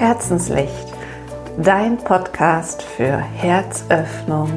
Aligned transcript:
Herzenslicht, 0.00 0.94
dein 1.58 1.98
Podcast 1.98 2.82
für 2.82 3.18
Herzöffnung 3.18 4.48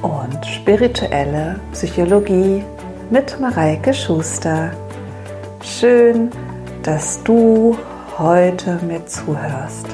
und 0.00 0.46
spirituelle 0.46 1.60
Psychologie 1.72 2.64
mit 3.10 3.38
Mareike 3.38 3.92
Schuster. 3.92 4.72
Schön, 5.62 6.30
dass 6.82 7.22
du 7.24 7.76
heute 8.16 8.80
mir 8.86 9.04
zuhörst. 9.04 9.86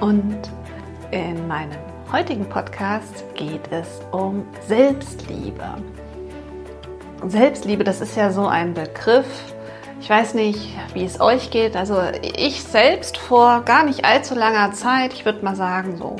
Und 0.00 0.50
in 1.10 1.46
meinem 1.46 1.76
heutigen 2.10 2.48
Podcast 2.48 3.22
geht 3.34 3.70
es 3.70 4.00
um 4.12 4.46
Selbstliebe. 4.66 5.74
Selbstliebe, 7.26 7.84
das 7.84 8.00
ist 8.00 8.16
ja 8.16 8.30
so 8.30 8.46
ein 8.46 8.72
Begriff, 8.72 9.26
ich 10.08 10.10
weiß 10.10 10.32
nicht, 10.32 10.70
wie 10.94 11.04
es 11.04 11.20
euch 11.20 11.50
geht. 11.50 11.76
Also 11.76 12.00
ich 12.34 12.62
selbst 12.62 13.18
vor 13.18 13.60
gar 13.60 13.84
nicht 13.84 14.06
allzu 14.06 14.34
langer 14.34 14.72
Zeit, 14.72 15.12
ich 15.12 15.26
würde 15.26 15.44
mal 15.44 15.54
sagen 15.54 15.98
so 15.98 16.16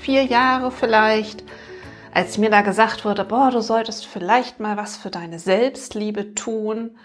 vier 0.00 0.24
Jahre 0.24 0.72
vielleicht, 0.72 1.44
als 2.12 2.36
mir 2.36 2.50
da 2.50 2.62
gesagt 2.62 3.04
wurde, 3.04 3.24
boah, 3.24 3.52
du 3.52 3.60
solltest 3.60 4.06
vielleicht 4.06 4.58
mal 4.58 4.76
was 4.76 4.96
für 4.96 5.08
deine 5.08 5.38
Selbstliebe 5.38 6.34
tun, 6.34 6.98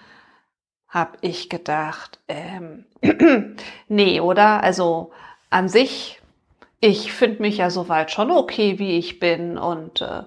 habe 0.87 1.19
ich 1.21 1.49
gedacht, 1.49 2.19
ähm, 2.27 2.85
nee, 3.87 4.19
oder? 4.19 4.63
Also 4.63 5.11
an 5.51 5.69
sich, 5.69 6.19
ich 6.79 7.13
finde 7.13 7.43
mich 7.43 7.57
ja 7.57 7.69
soweit 7.69 8.09
schon 8.09 8.31
okay, 8.31 8.79
wie 8.79 8.97
ich 8.97 9.19
bin 9.19 9.59
und 9.59 10.01
äh, 10.01 10.23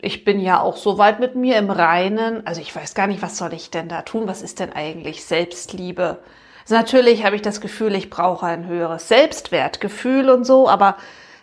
ich 0.00 0.24
bin 0.24 0.40
ja 0.40 0.60
auch 0.60 0.76
so 0.76 0.98
weit 0.98 1.20
mit 1.20 1.34
mir 1.34 1.56
im 1.58 1.70
Reinen. 1.70 2.46
Also 2.46 2.60
ich 2.60 2.74
weiß 2.74 2.94
gar 2.94 3.06
nicht, 3.06 3.22
was 3.22 3.36
soll 3.36 3.52
ich 3.52 3.70
denn 3.70 3.88
da 3.88 4.02
tun? 4.02 4.28
Was 4.28 4.42
ist 4.42 4.60
denn 4.60 4.72
eigentlich 4.72 5.24
Selbstliebe? 5.24 6.18
Also 6.62 6.74
natürlich 6.74 7.24
habe 7.24 7.36
ich 7.36 7.42
das 7.42 7.60
Gefühl, 7.60 7.94
ich 7.94 8.10
brauche 8.10 8.46
ein 8.46 8.66
höheres 8.66 9.08
Selbstwertgefühl 9.08 10.30
und 10.30 10.44
so, 10.44 10.68
aber 10.68 10.96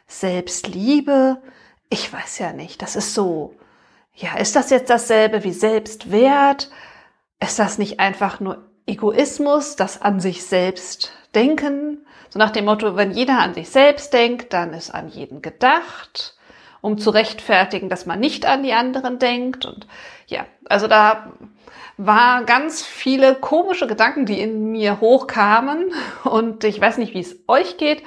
Selbstliebe, 0.08 1.42
ich 1.90 2.12
weiß 2.12 2.40
ja 2.40 2.54
nicht. 2.54 2.82
Das 2.82 2.96
ist 2.96 3.14
so, 3.14 3.56
ja, 4.16 4.38
ist 4.38 4.56
das 4.56 4.70
jetzt 4.70 4.90
dasselbe 4.90 5.44
wie 5.44 5.54
Selbstwert? 5.54 6.70
Ist 7.40 7.60
das 7.60 7.78
nicht 7.78 8.00
einfach 8.00 8.40
nur 8.40 8.64
Egoismus, 8.86 9.76
das 9.76 10.02
an 10.02 10.20
sich 10.20 10.46
selbst 10.46 11.14
denken? 11.36 12.06
So 12.30 12.40
nach 12.40 12.52
dem 12.52 12.66
Motto, 12.66 12.96
wenn 12.96 13.12
jeder 13.12 13.40
an 13.40 13.54
sich 13.54 13.70
selbst 13.70 14.14
denkt, 14.14 14.54
dann 14.54 14.74
ist 14.74 14.92
an 14.92 15.10
jeden 15.10 15.42
gedacht 15.42 16.36
um 16.84 16.98
zu 16.98 17.12
rechtfertigen, 17.12 17.88
dass 17.88 18.06
man 18.06 18.20
nicht 18.20 18.46
an 18.46 18.62
die 18.62 18.74
anderen 18.74 19.18
denkt. 19.18 19.66
Und 19.66 19.88
ja, 20.28 20.46
also 20.66 20.88
da 20.88 21.32
war 21.96 22.44
ganz 22.44 22.84
viele 22.84 23.36
komische 23.36 23.88
Gedanken, 23.88 24.26
die 24.26 24.42
in 24.42 24.70
mir 24.70 25.00
hochkamen. 25.00 25.94
Und 26.26 26.66
ich 26.66 26.82
weiß 26.82 26.98
nicht, 26.98 27.14
wie 27.14 27.22
es 27.22 27.38
euch 27.48 27.78
geht, 27.78 28.04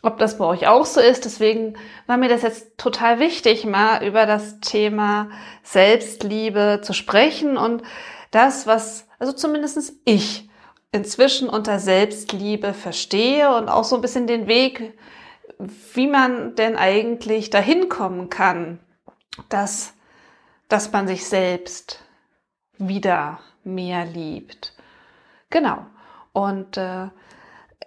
ob 0.00 0.16
das 0.16 0.38
bei 0.38 0.46
euch 0.46 0.66
auch 0.66 0.86
so 0.86 0.98
ist. 0.98 1.26
Deswegen 1.26 1.74
war 2.06 2.16
mir 2.16 2.30
das 2.30 2.40
jetzt 2.40 2.78
total 2.78 3.18
wichtig, 3.18 3.66
mal 3.66 4.02
über 4.02 4.24
das 4.24 4.60
Thema 4.60 5.28
Selbstliebe 5.62 6.80
zu 6.82 6.94
sprechen 6.94 7.58
und 7.58 7.82
das, 8.30 8.66
was, 8.66 9.06
also 9.18 9.34
zumindestens 9.34 9.92
ich 10.06 10.48
inzwischen 10.90 11.50
unter 11.50 11.78
Selbstliebe 11.78 12.72
verstehe 12.72 13.54
und 13.54 13.68
auch 13.68 13.84
so 13.84 13.96
ein 13.96 14.00
bisschen 14.00 14.26
den 14.26 14.46
Weg, 14.46 14.94
wie 15.58 16.06
man 16.06 16.54
denn 16.54 16.76
eigentlich 16.76 17.50
dahin 17.50 17.88
kommen 17.88 18.28
kann, 18.28 18.80
dass, 19.48 19.94
dass 20.68 20.92
man 20.92 21.06
sich 21.06 21.26
selbst 21.26 22.04
wieder 22.78 23.40
mehr 23.64 24.04
liebt. 24.04 24.74
Genau. 25.50 25.86
Und 26.32 26.76
äh, 26.76 27.08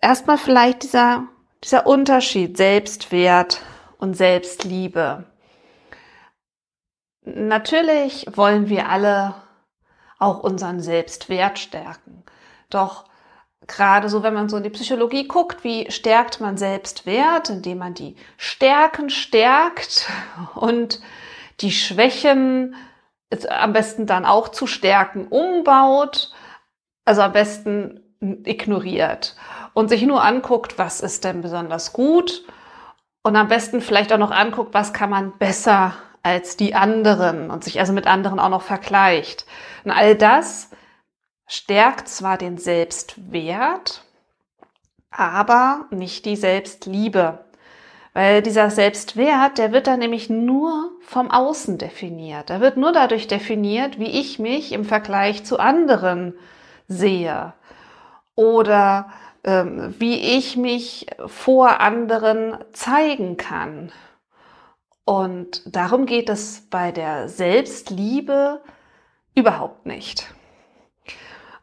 erstmal 0.02 0.38
vielleicht 0.38 0.84
dieser, 0.84 1.28
dieser 1.64 1.86
Unterschied 1.86 2.58
Selbstwert 2.58 3.62
und 3.98 4.16
Selbstliebe. 4.16 5.26
Natürlich 7.22 8.26
wollen 8.36 8.70
wir 8.70 8.90
alle 8.90 9.36
auch 10.18 10.40
unseren 10.40 10.80
Selbstwert 10.80 11.60
stärken. 11.60 12.24
Doch 12.70 13.06
gerade 13.70 14.10
so, 14.10 14.24
wenn 14.24 14.34
man 14.34 14.50
so 14.50 14.58
in 14.58 14.64
die 14.64 14.70
Psychologie 14.70 15.28
guckt, 15.28 15.64
wie 15.64 15.90
stärkt 15.92 16.42
man 16.42 16.58
Selbstwert, 16.58 17.50
indem 17.50 17.80
man 17.80 17.94
die 17.94 18.16
Stärken 18.38 19.10
stärkt 19.10 20.10
und 20.56 21.02
die 21.62 21.72
Schwächen 21.72 22.76
am 23.50 23.74
besten 23.74 24.06
dann 24.06 24.26
auch 24.26 24.50
zu 24.50 24.68
Stärken 24.68 25.28
umbaut, 25.28 26.34
also 27.06 27.22
am 27.22 27.32
besten 27.32 28.02
ignoriert 28.20 29.36
und 29.74 29.90
sich 29.90 30.02
nur 30.04 30.24
anguckt, 30.24 30.78
was 30.78 31.00
ist 31.00 31.24
denn 31.24 31.42
besonders 31.42 31.94
gut 31.94 32.44
und 33.24 33.36
am 33.36 33.48
besten 33.48 33.82
vielleicht 33.82 34.12
auch 34.12 34.18
noch 34.18 34.32
anguckt, 34.32 34.74
was 34.74 34.94
kann 34.94 35.10
man 35.10 35.38
besser 35.38 35.94
als 36.24 36.58
die 36.58 36.76
anderen 36.76 37.50
und 37.50 37.64
sich 37.64 37.80
also 37.80 37.94
mit 37.94 38.08
anderen 38.08 38.40
auch 38.40 38.50
noch 38.50 38.62
vergleicht. 38.62 39.46
Und 39.84 39.92
all 39.92 40.16
das 40.16 40.70
stärkt 41.50 42.08
zwar 42.08 42.38
den 42.38 42.58
Selbstwert, 42.60 44.04
aber 45.12 45.88
nicht 45.90 46.26
die 46.26 46.36
Selbstliebe. 46.36 47.40
Weil 48.14 48.42
dieser 48.42 48.70
Selbstwert, 48.70 49.58
der 49.58 49.72
wird 49.72 49.88
dann 49.88 50.00
nämlich 50.00 50.30
nur 50.30 50.92
vom 51.02 51.30
Außen 51.32 51.78
definiert. 51.78 52.50
Er 52.50 52.62
wird 52.62 52.78
nur 52.78 52.92
dadurch 52.92 53.28
definiert, 53.28 54.00
wie 54.00 54.20
ich 54.20 54.40
mich 54.40 54.72
im 54.72 54.86
Vergleich 54.86 55.44
zu 55.44 55.60
anderen 55.60 56.36
sehe. 56.88 57.54
Oder 58.36 59.10
ähm, 59.44 59.96
wie 59.98 60.38
ich 60.38 60.56
mich 60.56 61.08
vor 61.26 61.80
anderen 61.82 62.58
zeigen 62.74 63.38
kann. 63.38 63.92
Und 65.04 65.64
darum 65.66 66.06
geht 66.06 66.30
es 66.30 66.68
bei 66.70 66.92
der 66.92 67.28
Selbstliebe 67.28 68.62
überhaupt 69.34 69.86
nicht. 69.88 70.28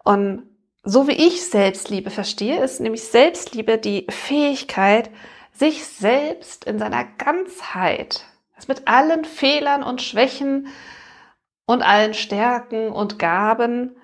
Und 0.07 0.45
so 0.85 1.09
wie 1.09 1.27
ich 1.27 1.45
Selbstliebe 1.45 2.11
verstehe, 2.11 2.63
ist 2.63 2.79
nämlich 2.79 3.03
Selbstliebe 3.03 3.77
die 3.77 4.07
Fähigkeit, 4.09 5.11
sich 5.51 5.85
selbst 5.85 6.65
in 6.65 6.79
seiner 6.79 7.03
Ganzheit, 7.19 8.25
das 8.55 8.69
mit 8.69 8.87
allen 8.87 9.25
Fehlern 9.25 9.83
und 9.83 10.01
Schwächen 10.01 10.69
und 11.67 11.83
allen 11.83 12.15
Stärken 12.15 12.93
und 12.93 13.19
Gaben 13.19 13.97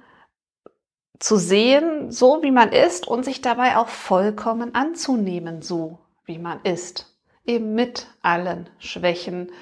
zu 1.20 1.36
sehen, 1.36 2.10
so 2.10 2.42
wie 2.42 2.50
man 2.50 2.72
ist 2.72 3.06
und 3.06 3.24
sich 3.24 3.40
dabei 3.40 3.76
auch 3.76 3.88
vollkommen 3.88 4.74
anzunehmen, 4.74 5.62
so 5.62 6.00
wie 6.24 6.38
man 6.38 6.62
ist. 6.64 7.16
Eben 7.46 7.76
mit 7.76 8.08
allen 8.22 8.68
Schwächen 8.80 9.52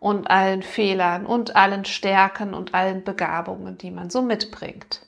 und 0.00 0.28
allen 0.28 0.64
Fehlern 0.64 1.24
und 1.24 1.54
allen 1.54 1.84
Stärken 1.84 2.52
und 2.52 2.74
allen 2.74 3.04
Begabungen, 3.04 3.78
die 3.78 3.92
man 3.92 4.10
so 4.10 4.22
mitbringt. 4.22 5.06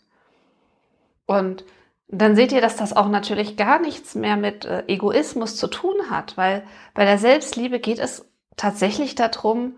Und 1.27 1.65
dann 2.09 2.37
seht 2.37 2.53
ihr, 2.53 2.61
dass 2.61 2.77
das 2.77 2.95
auch 2.95 3.09
natürlich 3.09 3.57
gar 3.57 3.81
nichts 3.81 4.15
mehr 4.15 4.37
mit 4.37 4.65
äh, 4.65 4.85
Egoismus 4.87 5.57
zu 5.57 5.67
tun 5.67 6.11
hat, 6.11 6.37
weil 6.37 6.65
bei 6.95 7.05
der 7.05 7.19
Selbstliebe 7.19 7.81
geht 7.81 7.99
es 7.99 8.25
tatsächlich 8.57 9.15
darum, 9.17 9.77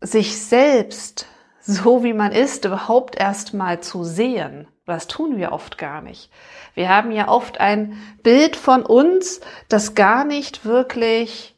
sich 0.00 0.40
selbst 0.40 1.26
so 1.62 2.02
wie 2.02 2.12
man 2.12 2.32
ist 2.32 2.64
überhaupt 2.64 3.16
erst 3.16 3.54
mal 3.54 3.80
zu 3.80 4.02
sehen. 4.04 4.66
Das 4.84 5.06
tun 5.06 5.36
wir 5.36 5.52
oft 5.52 5.78
gar 5.78 6.02
nicht. 6.02 6.30
Wir 6.74 6.88
haben 6.88 7.12
ja 7.12 7.28
oft 7.28 7.60
ein 7.60 7.96
Bild 8.22 8.56
von 8.56 8.82
uns, 8.82 9.40
das 9.68 9.94
gar 9.94 10.24
nicht 10.24 10.64
wirklich 10.64 11.54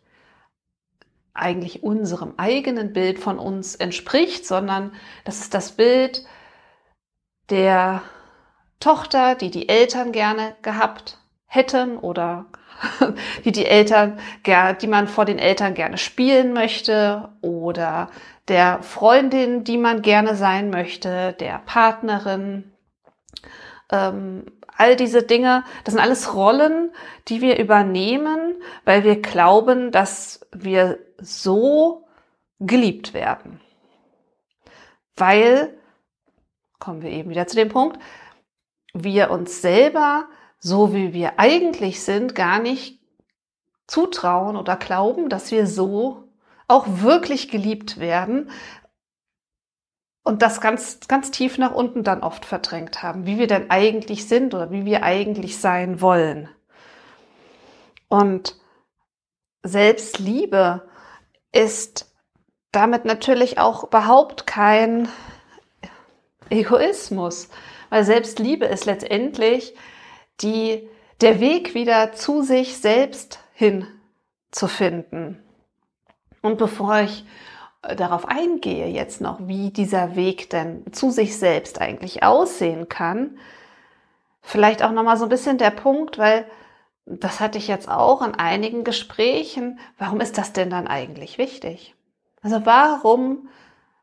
eigentlich 1.33 1.83
unserem 1.83 2.35
eigenen 2.37 2.93
Bild 2.93 3.19
von 3.19 3.39
uns 3.39 3.75
entspricht, 3.75 4.47
sondern 4.47 4.93
das 5.25 5.41
ist 5.41 5.55
das 5.55 5.73
Bild 5.73 6.27
der 7.49 8.03
Tochter, 8.81 9.35
die 9.35 9.51
die 9.51 9.69
Eltern 9.69 10.13
gerne 10.13 10.57
gehabt 10.63 11.19
hätten 11.47 11.99
oder 11.99 12.47
die 13.45 13.53
die 13.53 13.67
Eltern, 13.67 14.19
die 14.81 14.87
man 14.87 15.09
vor 15.09 15.25
den 15.25 15.39
Eltern 15.39 15.75
gerne 15.75 15.99
spielen 15.99 16.53
möchte 16.53 17.31
oder 17.41 18.11
der 18.49 18.83
Freundin, 18.83 19.65
die 19.65 19.79
man 19.79 20.03
gerne 20.03 20.35
sein 20.35 20.71
möchte, 20.71 21.33
der 21.35 21.61
Partnerin. 21.65 22.73
Ähm, 23.91 24.47
all 24.77 24.97
diese 24.97 25.23
Dinge, 25.23 25.65
das 25.85 25.95
sind 25.95 26.03
alles 26.03 26.35
Rollen, 26.35 26.93
die 27.29 27.41
wir 27.41 27.59
übernehmen, 27.59 28.57
weil 28.85 29.05
wir 29.05 29.23
glauben, 29.23 29.93
dass 29.93 30.47
wir 30.53 30.99
so 31.19 32.07
geliebt 32.61 33.15
werden. 33.15 33.61
Weil, 35.17 35.79
kommen 36.81 37.03
wir 37.03 37.11
eben 37.11 37.31
wieder 37.31 37.47
zu 37.47 37.57
dem 37.57 37.69
Punkt, 37.69 37.99
wir 38.95 39.31
uns 39.31 39.61
selber, 39.61 40.29
so 40.59 40.95
wie 40.95 41.13
wir 41.13 41.39
eigentlich 41.39 42.03
sind, 42.03 42.35
gar 42.35 42.61
nicht 42.61 43.01
zutrauen 43.87 44.57
oder 44.57 44.77
glauben, 44.77 45.29
dass 45.29 45.51
wir 45.51 45.67
so 45.67 46.29
auch 46.69 46.87
wirklich 46.89 47.51
geliebt 47.51 48.01
werden. 48.01 48.51
und 50.25 50.41
das 50.41 50.61
ganz, 50.61 51.01
ganz 51.07 51.31
tief 51.31 51.59
nach 51.59 51.73
unten 51.75 52.03
dann 52.03 52.23
oft 52.23 52.47
verdrängt 52.47 53.03
haben, 53.03 53.27
wie 53.27 53.39
wir 53.39 53.47
denn 53.47 53.71
eigentlich 53.71 54.27
sind 54.27 54.55
oder 54.55 54.71
wie 54.71 54.87
wir 54.87 55.03
eigentlich 55.03 55.59
sein 55.59 56.01
wollen. 56.01 56.49
Und 58.09 58.57
Selbstliebe 59.63 60.89
ist 61.53 62.11
damit 62.73 63.05
natürlich 63.05 63.59
auch 63.59 63.85
überhaupt 63.85 64.47
kein 64.47 65.09
Egoismus, 66.51 67.51
weil 67.95 68.03
Selbstliebe 68.03 68.65
ist 68.65 68.87
letztendlich 68.87 69.73
die, 70.41 70.89
der 71.21 71.39
Weg 71.39 71.77
wieder 71.77 72.13
zu 72.13 72.43
sich 72.43 72.77
selbst 72.79 73.39
hin 73.53 73.87
zu 74.51 74.67
finden. 74.67 75.41
Und 76.43 76.59
bevor 76.59 77.03
ich 77.03 77.25
äh, 77.83 77.95
darauf 77.95 78.27
eingehe 78.27 78.89
jetzt 78.89 79.21
noch, 79.21 79.47
wie 79.47 79.71
dieser 79.71 80.17
Weg 80.17 80.51
denn 80.51 80.93
zu 80.93 81.13
sich 81.13 81.39
selbst 81.39 81.81
eigentlich 81.81 82.25
aussehen 82.25 82.89
kann, 82.89 83.39
vielleicht 84.43 84.83
auch 84.83 84.91
noch 84.91 85.05
mal 85.05 85.17
so 85.17 85.27
ein 85.27 85.31
bisschen 85.31 85.59
der 85.59 85.71
Punkt, 85.71 86.19
weil 86.19 86.47
das 87.07 87.39
hatte 87.39 87.59
ich 87.59 87.69
jetzt 87.69 87.89
auch 87.89 88.23
in 88.23 88.35
einigen 88.35 88.83
Gesprächen. 88.83 89.79
Warum 89.99 90.21
ist 90.21 90.37
das 90.37 90.53
denn 90.53 90.69
dann 90.69 90.89
eigentlich 90.89 91.39
wichtig? 91.39 91.95
Also 92.43 92.67
warum 92.67 93.47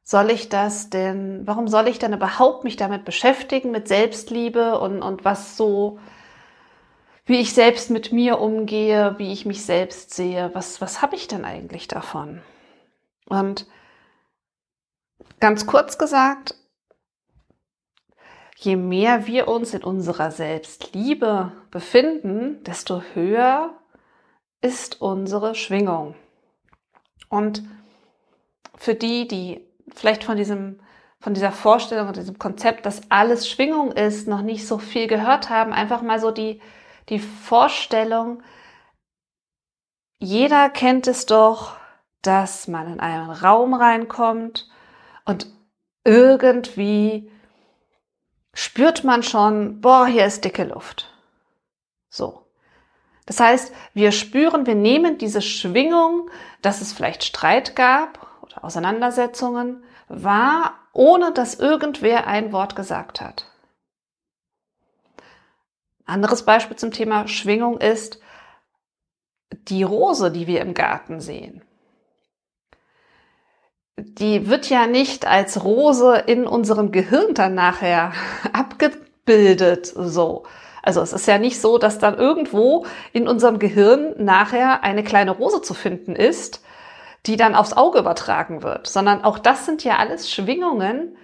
soll 0.03 0.31
ich 0.31 0.49
das 0.49 0.89
denn, 0.89 1.45
warum 1.45 1.67
soll 1.67 1.87
ich 1.87 1.99
dann 1.99 2.13
überhaupt 2.13 2.63
mich 2.63 2.75
damit 2.75 3.05
beschäftigen, 3.05 3.71
mit 3.71 3.87
Selbstliebe 3.87 4.79
und, 4.79 5.01
und 5.01 5.23
was 5.23 5.57
so, 5.57 5.99
wie 7.25 7.39
ich 7.39 7.53
selbst 7.53 7.89
mit 7.89 8.11
mir 8.11 8.39
umgehe, 8.39 9.15
wie 9.17 9.31
ich 9.31 9.45
mich 9.45 9.63
selbst 9.63 10.13
sehe, 10.13 10.49
was, 10.53 10.81
was 10.81 11.01
habe 11.01 11.15
ich 11.15 11.27
denn 11.27 11.45
eigentlich 11.45 11.87
davon? 11.87 12.41
Und 13.27 13.67
ganz 15.39 15.67
kurz 15.67 15.97
gesagt, 15.97 16.55
je 18.57 18.75
mehr 18.75 19.27
wir 19.27 19.47
uns 19.47 19.73
in 19.73 19.83
unserer 19.83 20.31
Selbstliebe 20.31 21.51
befinden, 21.71 22.63
desto 22.63 23.01
höher 23.13 23.77
ist 24.61 25.01
unsere 25.01 25.55
Schwingung. 25.55 26.15
Und 27.29 27.63
für 28.75 28.93
die, 28.93 29.27
die 29.27 29.70
vielleicht 29.95 30.23
von 30.23 30.37
diesem 30.37 30.79
von 31.21 31.35
dieser 31.35 31.51
Vorstellung 31.51 32.07
und 32.07 32.17
diesem 32.17 32.39
Konzept, 32.39 32.85
dass 32.85 33.03
alles 33.09 33.47
Schwingung 33.47 33.91
ist, 33.91 34.27
noch 34.27 34.41
nicht 34.41 34.67
so 34.67 34.79
viel 34.79 35.05
gehört 35.05 35.49
haben, 35.51 35.71
einfach 35.71 36.01
mal 36.01 36.19
so 36.19 36.31
die, 36.31 36.59
die 37.09 37.19
Vorstellung, 37.19 38.41
jeder 40.17 40.69
kennt 40.69 41.07
es 41.07 41.27
doch, 41.27 41.77
dass 42.23 42.67
man 42.67 42.91
in 42.91 42.99
einen 42.99 43.29
Raum 43.29 43.75
reinkommt 43.75 44.67
und 45.25 45.47
irgendwie 46.03 47.31
spürt 48.53 49.03
man 49.03 49.21
schon, 49.21 49.79
boah, 49.79 50.07
hier 50.07 50.25
ist 50.25 50.43
dicke 50.43 50.63
Luft. 50.63 51.13
So. 52.09 52.47
Das 53.27 53.39
heißt, 53.39 53.73
wir 53.93 54.11
spüren, 54.11 54.65
wir 54.65 54.75
nehmen 54.75 55.19
diese 55.19 55.41
Schwingung, 55.41 56.29
dass 56.63 56.81
es 56.81 56.93
vielleicht 56.93 57.23
Streit 57.23 57.75
gab 57.75 58.30
Auseinandersetzungen, 58.61 59.83
wahr, 60.07 60.73
ohne 60.93 61.31
dass 61.31 61.55
irgendwer 61.55 62.27
ein 62.27 62.51
Wort 62.51 62.75
gesagt 62.75 63.21
hat. 63.21 63.45
Anderes 66.05 66.43
Beispiel 66.43 66.77
zum 66.77 66.91
Thema 66.91 67.27
Schwingung 67.27 67.77
ist 67.79 68.19
die 69.53 69.83
Rose, 69.83 70.31
die 70.31 70.47
wir 70.47 70.61
im 70.61 70.73
Garten 70.73 71.19
sehen 71.21 71.61
die 74.03 74.49
wird 74.49 74.69
ja 74.69 74.87
nicht 74.87 75.25
als 75.25 75.63
Rose 75.63 76.23
in 76.25 76.47
unserem 76.47 76.91
Gehirn 76.91 77.33
dann 77.33 77.55
nachher 77.55 78.13
abgebildet, 78.53 79.85
so. 79.95 80.43
Also 80.83 81.01
es 81.01 81.13
ist 81.13 81.27
ja 81.27 81.37
nicht 81.37 81.61
so, 81.61 81.77
dass 81.77 81.99
dann 81.99 82.17
irgendwo 82.17 82.87
in 83.13 83.27
unserem 83.27 83.59
Gehirn 83.59 84.15
nachher 84.17 84.83
eine 84.83 85.03
kleine 85.03 85.31
Rose 85.31 85.61
zu 85.61 85.75
finden 85.75 86.15
ist, 86.15 86.63
die 87.25 87.35
dann 87.35 87.55
aufs 87.55 87.73
Auge 87.73 87.99
übertragen 87.99 88.63
wird, 88.63 88.87
sondern 88.87 89.23
auch 89.23 89.37
das 89.37 89.65
sind 89.65 89.83
ja 89.83 89.97
alles 89.97 90.31
Schwingungen, 90.31 91.17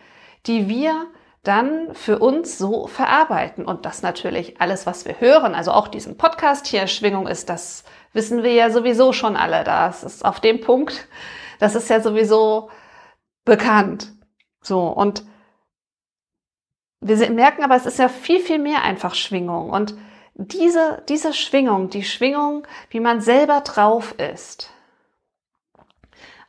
die 0.45 0.69
wir 0.69 1.07
dann 1.43 1.93
für 1.93 2.19
uns 2.19 2.57
so 2.57 2.87
verarbeiten. 2.87 3.65
Und 3.65 3.85
das 3.85 4.01
natürlich 4.01 4.59
alles, 4.59 4.85
was 4.85 5.05
wir 5.05 5.19
hören, 5.19 5.55
also 5.55 5.71
auch 5.71 5.87
diesen 5.87 6.17
Podcast 6.17 6.67
hier 6.67 6.87
Schwingung 6.87 7.27
ist, 7.27 7.49
das 7.49 7.83
wissen 8.13 8.43
wir 8.43 8.53
ja 8.53 8.69
sowieso 8.69 9.13
schon 9.13 9.35
alle. 9.35 9.63
Das 9.63 10.03
ist 10.03 10.25
auf 10.25 10.39
dem 10.39 10.61
Punkt, 10.61 11.07
das 11.59 11.75
ist 11.75 11.89
ja 11.89 12.01
sowieso 12.01 12.69
bekannt. 13.45 14.11
So, 14.61 14.87
und 14.87 15.23
wir 16.99 17.29
merken 17.31 17.63
aber, 17.63 17.75
es 17.75 17.85
ist 17.85 17.99
ja 17.99 18.09
viel, 18.09 18.39
viel 18.39 18.59
mehr 18.59 18.83
einfach 18.83 19.15
Schwingung. 19.15 19.69
Und 19.69 19.95
diese, 20.35 21.03
diese 21.07 21.33
Schwingung, 21.33 21.89
die 21.89 22.03
Schwingung, 22.03 22.67
wie 22.89 22.99
man 22.99 23.21
selber 23.21 23.61
drauf 23.61 24.15
ist, 24.19 24.71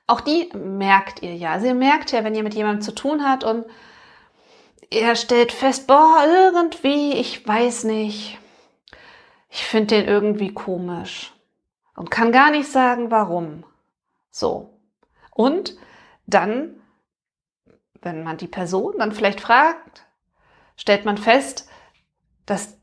auch 0.09 0.23
die 0.23 0.51
merkt 0.55 1.23
ihr 1.23 1.37
ja. 1.37 1.53
Also 1.53 1.67
ihr 1.67 1.75
merkt 1.75 2.11
ja, 2.11 2.25
wenn 2.25 2.35
ihr 2.35 2.43
mit 2.43 2.55
jemandem 2.55 2.83
zu 2.83 2.95
tun 2.95 3.25
habt 3.25 3.45
und 3.45 3.67
er 4.91 5.15
stellt 5.15 5.53
fest, 5.53 5.87
boah, 5.87 6.25
irgendwie, 6.27 7.13
ich 7.13 7.47
weiß 7.47 7.85
nicht, 7.85 8.39
ich 9.51 9.65
finde 9.65 9.97
den 9.97 10.09
irgendwie 10.09 10.53
komisch 10.53 11.33
und 11.95 12.11
kann 12.11 12.33
gar 12.33 12.51
nicht 12.51 12.73
sagen, 12.73 13.11
warum. 13.11 13.65
So. 14.31 14.71
Und 15.31 15.77
dann, 16.27 16.81
wenn 18.01 18.25
man 18.25 18.39
die 18.39 18.49
Person 18.49 18.95
dann 18.99 19.13
vielleicht 19.13 19.43
fragt, 19.43 20.07
stellt 20.77 21.05
man 21.05 21.19
fest, 21.19 21.69
dass 22.47 22.78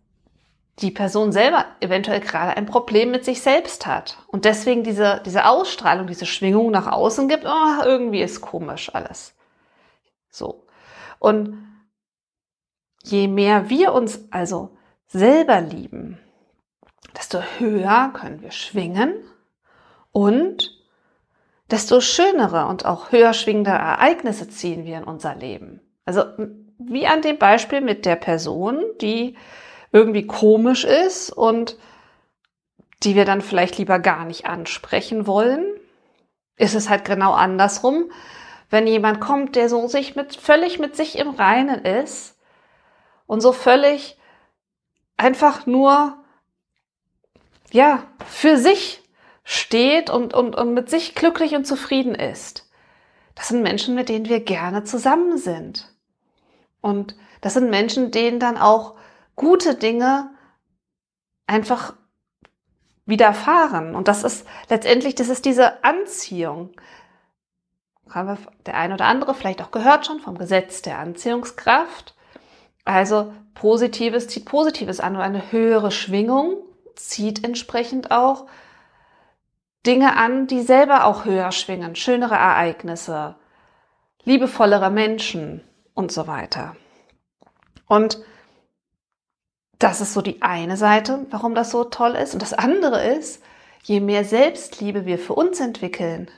die 0.80 0.92
Person 0.92 1.31
selber 1.31 1.66
eventuell 1.80 2.19
gerade 2.19 2.57
ein 2.57 2.66
Problem 2.66 3.12
mit 3.12 3.24
sich 3.24 3.42
selbst 3.42 3.88
hat 3.88 4.18
und 4.27 4.45
deswegen 4.45 4.83
diese, 4.83 5.22
diese 5.25 5.45
Ausstrahlung, 5.45 6.07
diese 6.07 6.25
Schwingung 6.25 6.69
nach 6.69 6.88
außen 6.88 7.30
gibt, 7.30 7.45
oh, 7.45 7.83
irgendwie 7.86 8.22
ist 8.22 8.42
komisch 8.42 8.94
alles. 8.94 9.36
So. 10.30 10.66
Und 11.19 11.66
je 13.04 13.27
mehr 13.27 13.69
wir 13.69 13.94
uns 13.94 14.25
also 14.31 14.77
selber 15.07 15.62
lieben, 15.62 16.20
desto 17.15 17.39
höher 17.58 18.12
können 18.13 18.41
wir 18.41 18.51
schwingen 18.51 19.13
und 20.12 20.75
desto 21.72 22.01
schönere 22.01 22.67
und 22.67 22.86
auch 22.86 23.12
höher 23.13 23.34
schwingende 23.34 23.72
Ereignisse 23.72 24.50
ziehen 24.50 24.86
wir 24.86 24.98
in 24.98 25.03
unser 25.05 25.36
Leben. 25.36 25.79
Also 26.03 26.24
wie 26.77 27.08
an 27.08 27.22
dem 27.22 27.38
Beispiel 27.38 27.79
mit 27.79 28.05
der 28.05 28.17
Person, 28.17 28.84
die 29.01 29.38
irgendwie 29.92 30.27
komisch 30.27 30.84
ist 30.84 31.32
und 31.32 31.77
die 33.04 33.15
wir 33.15 33.25
dann 33.25 33.42
vielleicht 33.42 33.77
lieber 33.77 34.00
gar 34.00 34.25
nicht 34.25 34.46
ansprechen 34.46 35.27
wollen, 35.27 35.65
ist 36.58 36.75
es 36.75 36.89
halt 36.89 37.06
genau 37.06 37.34
andersrum. 37.34 38.12
Wenn 38.70 38.88
jemand 38.88 39.22
kommt, 39.22 39.56
der 39.56 39.70
so 39.70 39.88
sich 39.88 40.15
mit, 40.15 40.36
völlig 40.36 40.80
mit 40.80 40.96
sich 40.96 41.18
im 41.18 41.30
Reinen 41.30 41.86
ist 41.86 42.38
und 43.27 43.42
so 43.42 43.51
völlig 43.51 44.18
einfach 45.18 45.65
nur, 45.65 46.18
ja, 47.72 48.04
für 48.25 48.58
sich 48.58 49.04
steht 49.44 50.10
und, 50.10 50.34
und, 50.34 50.56
und 50.56 50.74
mit 50.74 50.89
sich 50.89 51.13
glücklich 51.15 51.56
und 51.56 51.65
zufrieden 51.65 52.15
ist. 52.15 52.70
Das 53.36 53.50
sind 53.50 53.62
Menschen, 53.62 53.96
mit 53.96 54.10
denen 54.10 54.27
wir 54.27 54.39
gerne 54.39 54.84
zusammen 54.84 55.38
sind. 55.38 55.94
Und 56.82 57.15
das 57.42 57.54
sind 57.54 57.70
Menschen, 57.70 58.12
denen 58.12 58.39
dann 58.39 58.58
auch 58.58 58.96
gute 59.36 59.75
Dinge 59.75 60.32
einfach 61.48 61.94
widerfahren. 63.06 63.96
Und 63.96 64.08
das 64.08 64.24
ist 64.24 64.48
letztendlich, 64.70 65.15
das 65.15 65.30
ist 65.30 65.46
diese 65.46 65.84
Anziehung. 65.84 66.72
Haben 68.10 68.30
wir 68.30 68.38
der 68.65 68.75
eine 68.75 68.94
oder 68.94 69.06
andere 69.06 69.34
vielleicht 69.34 69.62
auch 69.62 69.72
gehört 69.72 70.06
schon 70.06 70.20
vom 70.20 70.38
Gesetz 70.38 70.82
der 70.82 71.00
Anziehungskraft. 71.00 72.15
Also 72.84 73.34
Positives 73.56 74.27
zieht 74.27 74.46
Positives 74.46 75.00
an 75.00 75.15
und 75.15 75.22
eine 75.22 75.51
höhere 75.51 75.92
Schwingung 75.92 76.58
zieht 76.96 77.44
entsprechend 77.44 78.12
auch 78.12 78.46
Dinge 79.86 80.18
an, 80.18 80.48
die 80.48 80.62
selber 80.62 81.06
auch 81.06 81.25
höher 81.25 81.51
schwingen, 81.51 81.96
schönere 81.96 82.36
Ereignisse, 82.36 83.36
liebevollere 84.24 84.89
Menschen 84.89 85.63
und 85.94 86.12
so 86.12 86.27
weiter. 86.27 86.75
Und 87.88 88.20
das 89.86 90.01
ist 90.01 90.13
so 90.13 90.24
die 90.24 90.42
eine 90.42 90.77
Seite, 90.77 91.27
warum 91.30 91.54
das 91.54 91.70
so 91.70 91.84
toll 91.84 92.15
ist. 92.15 92.34
Und 92.34 92.42
das 92.42 92.54
andere 92.54 93.06
ist, 93.06 93.44
je 93.84 94.00
mehr 94.00 94.25
Selbstliebe 94.25 95.06
wir 95.06 95.20
für 95.20 95.34
uns 95.34 95.60
entwickeln, 95.60 96.32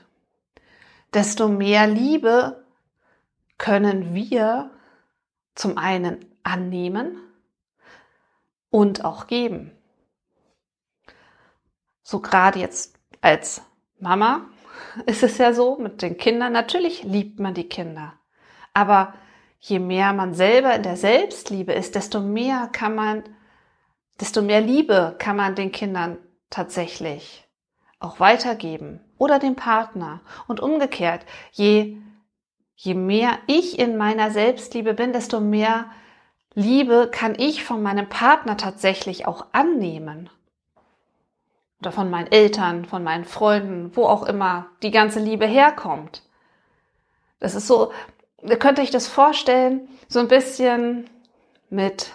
desto 1.14 1.48
mehr 1.48 1.88
Liebe 1.88 2.66
können 3.58 4.14
wir 4.14 4.70
zum 5.56 5.78
einen 5.78 6.26
annehmen 6.44 7.22
und 8.70 9.06
auch 9.06 9.28
geben. 9.28 9.72
So 12.04 12.20
gerade 12.20 12.60
jetzt 12.60 12.96
als 13.22 13.62
Mama 13.98 14.42
ist 15.06 15.24
es 15.24 15.38
ja 15.38 15.54
so 15.54 15.78
mit 15.78 16.02
den 16.02 16.18
Kindern, 16.18 16.52
natürlich 16.52 17.04
liebt 17.04 17.40
man 17.40 17.54
die 17.54 17.70
Kinder. 17.70 18.12
Aber 18.74 19.14
je 19.62 19.80
mehr 19.80 20.12
man 20.12 20.34
selber 20.34 20.76
in 20.76 20.84
der 20.84 20.98
Selbstliebe 20.98 21.72
ist, 21.72 21.96
desto 21.96 22.20
mehr 22.20 22.68
kann 22.74 22.94
man, 22.94 23.24
desto 24.20 24.42
mehr 24.42 24.62
Liebe 24.62 25.16
kann 25.20 25.36
man 25.36 25.56
den 25.56 25.72
Kindern 25.72 26.18
tatsächlich 26.50 27.48
auch 28.00 28.20
weitergeben 28.20 29.00
oder 29.18 29.40
dem 29.40 29.56
Partner. 29.56 30.22
Und 30.48 30.60
umgekehrt, 30.60 31.26
je, 31.52 31.98
je 32.76 32.94
mehr 32.94 33.38
ich 33.48 33.80
in 33.80 33.98
meiner 33.98 34.32
Selbstliebe 34.32 34.94
bin, 34.94 35.14
desto 35.14 35.40
mehr 35.40 35.86
Liebe 36.54 37.10
kann 37.12 37.36
ich 37.38 37.64
von 37.64 37.84
meinem 37.84 38.10
Partner 38.10 38.58
tatsächlich 38.58 39.28
auch 39.28 39.46
annehmen. 39.52 40.30
Oder 41.80 41.92
von 41.92 42.10
meinen 42.10 42.32
Eltern, 42.32 42.86
von 42.86 43.04
meinen 43.04 43.26
Freunden, 43.26 43.96
wo 43.96 44.06
auch 44.06 44.24
immer 44.24 44.68
die 44.82 44.90
ganze 44.90 45.20
Liebe 45.20 45.46
herkommt. 45.46 46.24
Das 47.40 47.54
ist 47.54 47.68
so, 47.68 47.92
ihr 48.42 48.58
könnt 48.58 48.80
euch 48.80 48.90
das 48.90 49.08
vorstellen, 49.08 49.88
so 50.08 50.20
ein 50.20 50.28
bisschen 50.28 51.08
mit, 51.70 52.12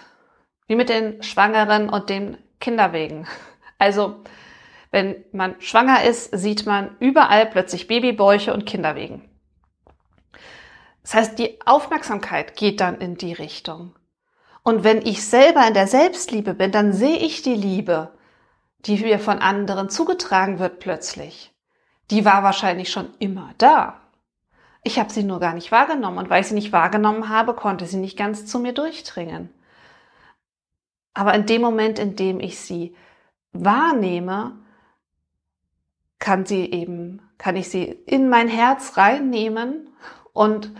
wie 0.67 0.75
mit 0.75 0.89
den 0.89 1.21
Schwangeren 1.23 1.89
und 1.89 2.09
den 2.09 2.37
Kinderwegen. 2.59 3.27
Also, 3.79 4.23
wenn 4.91 5.25
man 5.33 5.59
schwanger 5.59 6.03
ist, 6.05 6.37
sieht 6.37 6.65
man 6.65 6.95
überall 6.99 7.47
plötzlich 7.47 7.87
Babybäuche 7.87 8.53
und 8.53 8.65
Kinderwegen. 8.65 9.27
Das 11.01 11.15
heißt, 11.15 11.39
die 11.39 11.59
Aufmerksamkeit 11.65 12.55
geht 12.55 12.79
dann 12.79 13.01
in 13.01 13.15
die 13.15 13.33
Richtung. 13.33 13.93
Und 14.63 14.85
wenn 14.85 15.01
ich 15.01 15.25
selber 15.25 15.67
in 15.67 15.73
der 15.73 15.87
Selbstliebe 15.87 16.53
bin, 16.53 16.71
dann 16.71 16.93
sehe 16.93 17.17
ich 17.17 17.41
die 17.41 17.55
Liebe, 17.55 18.13
die 18.85 18.97
mir 18.97 19.19
von 19.19 19.39
anderen 19.39 19.89
zugetragen 19.89 20.59
wird 20.59 20.79
plötzlich. 20.79 21.53
Die 22.11 22.23
war 22.23 22.43
wahrscheinlich 22.43 22.89
schon 22.89 23.09
immer 23.19 23.53
da. 23.57 23.99
Ich 24.83 24.99
habe 24.99 25.11
sie 25.11 25.23
nur 25.23 25.39
gar 25.39 25.53
nicht 25.53 25.71
wahrgenommen 25.71 26.17
und 26.17 26.29
weil 26.29 26.41
ich 26.41 26.47
sie 26.47 26.55
nicht 26.55 26.71
wahrgenommen 26.71 27.29
habe, 27.29 27.53
konnte 27.53 27.85
sie 27.85 27.97
nicht 27.97 28.17
ganz 28.17 28.45
zu 28.45 28.59
mir 28.59 28.73
durchdringen. 28.73 29.49
Aber 31.13 31.33
in 31.33 31.45
dem 31.45 31.61
Moment, 31.61 31.99
in 31.99 32.15
dem 32.15 32.39
ich 32.39 32.59
sie 32.59 32.95
wahrnehme, 33.51 34.57
kann 36.19 36.45
sie 36.45 36.71
eben, 36.71 37.21
kann 37.37 37.55
ich 37.55 37.69
sie 37.69 37.83
in 37.83 38.29
mein 38.29 38.47
Herz 38.47 38.97
reinnehmen 38.97 39.89
und 40.31 40.71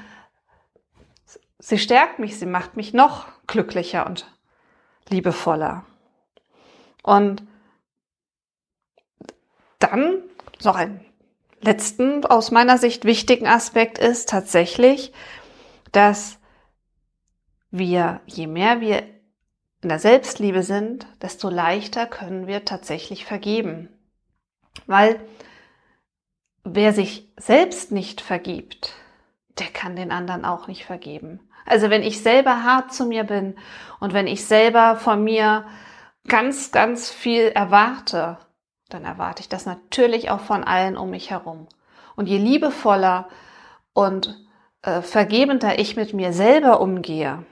sie 1.60 1.78
stärkt 1.78 2.20
mich, 2.20 2.40
sie 2.40 2.46
macht 2.46 2.76
mich 2.76 2.94
noch 2.94 3.28
glücklicher 3.46 4.06
und 4.06 4.26
liebevoller. 5.10 5.86
Und 7.04 7.44
dann 9.80 10.24
noch 10.64 10.76
ein 10.76 11.04
letzten 11.62 12.26
aus 12.26 12.52
meiner 12.52 12.78
Sicht 12.78 13.06
wichtigen 13.06 13.48
Aspekt 13.48 13.98
ist 13.98 14.30
tatsächlich, 14.30 15.14
dass 15.92 16.40
wir, 17.70 18.22
je 18.26 18.48
mehr 18.48 18.82
wir 18.82 19.04
in 19.84 19.90
der 19.90 20.00
Selbstliebe 20.00 20.64
sind, 20.64 21.06
desto 21.22 21.50
leichter 21.50 22.06
können 22.06 22.48
wir 22.48 22.66
tatsächlich 22.66 23.26
vergeben. 23.26 23.90
Weil 24.88 25.20
wer 26.64 26.94
sich 26.94 27.32
selbst 27.38 27.92
nicht 27.92 28.22
vergibt, 28.22 28.94
der 29.60 29.68
kann 29.68 29.96
den 29.96 30.12
anderen 30.12 30.46
auch 30.46 30.68
nicht 30.68 30.86
vergeben. 30.86 31.40
Also 31.66 31.90
wenn 31.90 32.04
ich 32.04 32.22
selber 32.22 32.64
hart 32.64 32.94
zu 32.94 33.06
mir 33.06 33.24
bin 33.24 33.56
und 34.00 34.14
wenn 34.14 34.28
ich 34.28 34.46
selber 34.46 34.96
von 34.96 35.24
mir 35.24 35.66
ganz, 36.28 36.72
ganz 36.72 37.12
viel 37.12 37.48
erwarte, 37.48 38.38
dann 38.90 39.06
erwarte 39.06 39.42
ich 39.42 39.50
das 39.50 39.66
natürlich 39.66 40.30
auch 40.30 40.42
von 40.42 40.64
allen 40.64 40.98
um 40.98 41.10
mich 41.10 41.30
herum. 41.30 41.68
Und 42.16 42.28
je 42.28 42.38
liebevoller 42.38 43.28
und 43.94 44.38
äh, 44.82 45.02
vergebender 45.02 45.80
ich 45.80 45.96
mit 45.96 46.14
mir 46.14 46.34
selber 46.34 46.80
umgehe, 46.82 47.46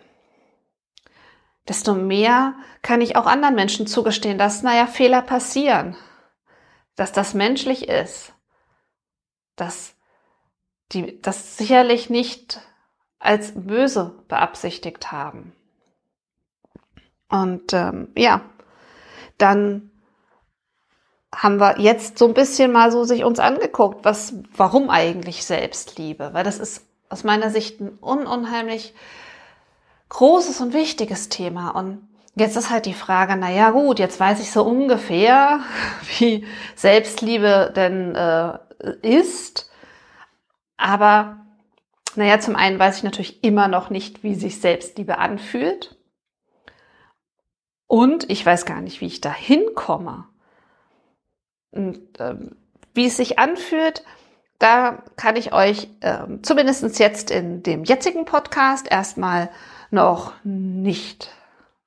desto 1.67 1.93
mehr 1.93 2.55
kann 2.81 3.01
ich 3.01 3.15
auch 3.15 3.25
anderen 3.25 3.55
Menschen 3.55 3.87
zugestehen, 3.87 4.37
dass, 4.37 4.63
naja, 4.63 4.87
Fehler 4.87 5.21
passieren, 5.21 5.95
dass 6.95 7.11
das 7.11 7.33
menschlich 7.33 7.87
ist, 7.87 8.33
dass 9.55 9.95
die 10.91 11.21
das 11.21 11.57
sicherlich 11.57 12.09
nicht 12.09 12.61
als 13.19 13.53
böse 13.55 14.23
beabsichtigt 14.27 15.11
haben. 15.11 15.53
Und 17.29 17.73
ähm, 17.73 18.09
ja, 18.17 18.41
dann 19.37 19.91
haben 21.33 21.59
wir 21.59 21.79
jetzt 21.79 22.17
so 22.17 22.27
ein 22.27 22.33
bisschen 22.33 22.71
mal 22.71 22.91
so 22.91 23.05
sich 23.05 23.23
uns 23.23 23.39
angeguckt, 23.39 24.03
was, 24.03 24.33
warum 24.55 24.89
eigentlich 24.89 25.45
Selbstliebe? 25.45 26.33
Weil 26.33 26.43
das 26.43 26.59
ist 26.59 26.85
aus 27.09 27.23
meiner 27.23 27.49
Sicht 27.49 27.79
ein 27.79 27.97
unheimlich 27.99 28.93
großes 30.11 30.59
und 30.59 30.73
wichtiges 30.73 31.29
Thema. 31.29 31.69
Und 31.69 32.07
jetzt 32.35 32.57
ist 32.57 32.69
halt 32.69 32.85
die 32.85 32.93
Frage, 32.93 33.35
na 33.37 33.49
ja, 33.49 33.71
gut, 33.71 33.97
jetzt 33.97 34.19
weiß 34.19 34.41
ich 34.41 34.51
so 34.51 34.63
ungefähr, 34.63 35.61
wie 36.19 36.45
Selbstliebe 36.75 37.71
denn 37.75 38.13
äh, 38.13 38.59
ist. 39.01 39.71
Aber 40.77 41.37
naja, 42.15 42.39
zum 42.39 42.55
einen 42.55 42.77
weiß 42.77 42.97
ich 42.97 43.03
natürlich 43.03 43.43
immer 43.43 43.67
noch 43.67 43.89
nicht, 43.89 44.21
wie 44.21 44.35
sich 44.35 44.59
Selbstliebe 44.59 45.17
anfühlt. 45.17 45.95
Und 47.87 48.29
ich 48.29 48.45
weiß 48.45 48.65
gar 48.65 48.81
nicht, 48.81 48.99
wie 49.01 49.07
ich 49.07 49.21
da 49.21 49.33
hinkomme. 49.33 50.25
Und, 51.71 52.01
ähm, 52.19 52.57
wie 52.93 53.05
es 53.05 53.15
sich 53.15 53.39
anfühlt, 53.39 54.03
da 54.59 55.03
kann 55.15 55.37
ich 55.37 55.53
euch 55.53 55.87
ähm, 56.01 56.43
zumindest 56.43 56.99
jetzt 56.99 57.31
in 57.31 57.63
dem 57.63 57.85
jetzigen 57.85 58.25
Podcast 58.25 58.91
erstmal 58.91 59.49
noch 59.91 60.33
nicht 60.43 61.29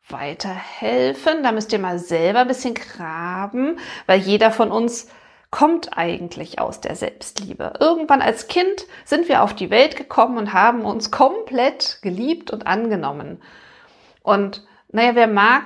weiterhelfen. 0.09 1.43
Da 1.43 1.53
müsst 1.53 1.73
ihr 1.73 1.79
mal 1.79 1.99
selber 1.99 2.41
ein 2.41 2.49
bisschen 2.49 2.75
graben, 2.75 3.79
weil 4.07 4.21
jeder 4.21 4.51
von 4.51 4.71
uns 4.71 5.09
kommt 5.51 5.97
eigentlich 5.97 6.59
aus 6.59 6.81
der 6.81 6.97
Selbstliebe. 6.97 7.75
Irgendwann 7.79 8.23
als 8.23 8.49
Kind 8.49 8.87
sind 9.05 9.29
wir 9.29 9.43
auf 9.43 9.55
die 9.55 9.71
Welt 9.71 9.97
gekommen 9.97 10.37
und 10.37 10.53
haben 10.53 10.85
uns 10.85 11.11
komplett 11.11 12.01
geliebt 12.03 12.51
und 12.51 12.67
angenommen. 12.67 13.41
Und 14.23 14.65
naja, 14.91 15.15
wer 15.15 15.29
mag, 15.29 15.63